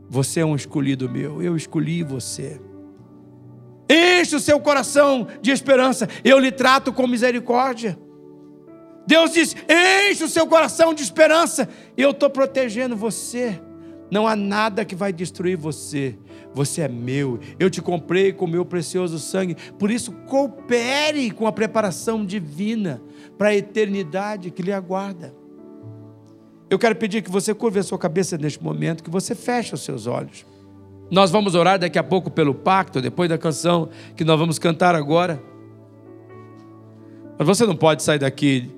[0.08, 2.60] Você é um escolhido meu, eu escolhi você.
[3.88, 7.98] Enche o seu coração de esperança, eu lhe trato com misericórdia.
[9.06, 13.60] Deus diz: enche o seu coração de esperança, eu estou protegendo você.
[14.12, 16.18] Não há nada que vai destruir você.
[16.52, 19.56] Você é meu, eu te comprei com meu precioso sangue.
[19.78, 23.00] Por isso, coopere com a preparação divina
[23.38, 25.34] para a eternidade que lhe aguarda.
[26.68, 29.80] Eu quero pedir que você curve a sua cabeça neste momento, que você feche os
[29.80, 30.44] seus olhos.
[31.10, 34.94] Nós vamos orar daqui a pouco pelo pacto, depois da canção que nós vamos cantar
[34.94, 35.42] agora.
[37.38, 38.70] Mas você não pode sair daqui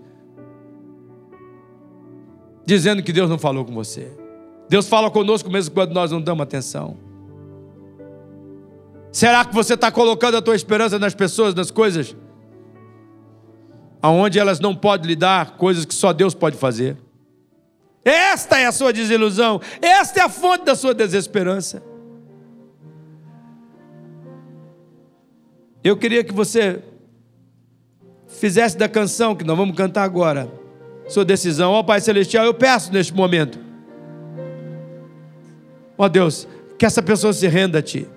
[2.64, 4.22] dizendo que Deus não falou com você.
[4.68, 6.96] Deus fala conosco mesmo quando nós não damos atenção.
[9.12, 12.16] Será que você está colocando a tua esperança nas pessoas, nas coisas?
[14.04, 16.94] aonde elas não podem lhe dar coisas que só Deus pode fazer.
[18.04, 21.82] Esta é a sua desilusão, esta é a fonte da sua desesperança.
[25.82, 26.82] Eu queria que você
[28.28, 30.52] fizesse da canção que nós vamos cantar agora,
[31.08, 31.72] sua decisão.
[31.72, 33.58] Ó oh, Pai Celestial, eu peço neste momento.
[35.96, 38.08] Ó oh, Deus, que essa pessoa se renda a Ti.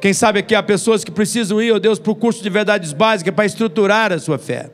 [0.00, 2.48] Quem sabe aqui há pessoas que precisam ir, ó oh Deus, para o curso de
[2.48, 4.70] verdades básicas para estruturar a sua fé.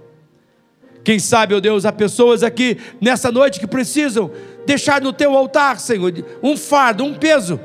[1.03, 4.31] Quem sabe, ó oh Deus, há pessoas aqui nessa noite que precisam
[4.65, 6.13] deixar no teu altar, Senhor,
[6.43, 7.59] um fardo, um peso,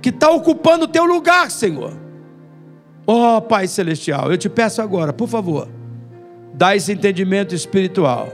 [0.00, 1.92] que está ocupando o teu lugar, Senhor.
[3.06, 5.68] Ó Pai Celestial, eu te peço agora, por favor,
[6.54, 8.28] dá esse entendimento espiritual.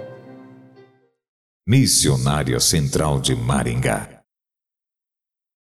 [1.67, 4.14] Missionária Central de Maringá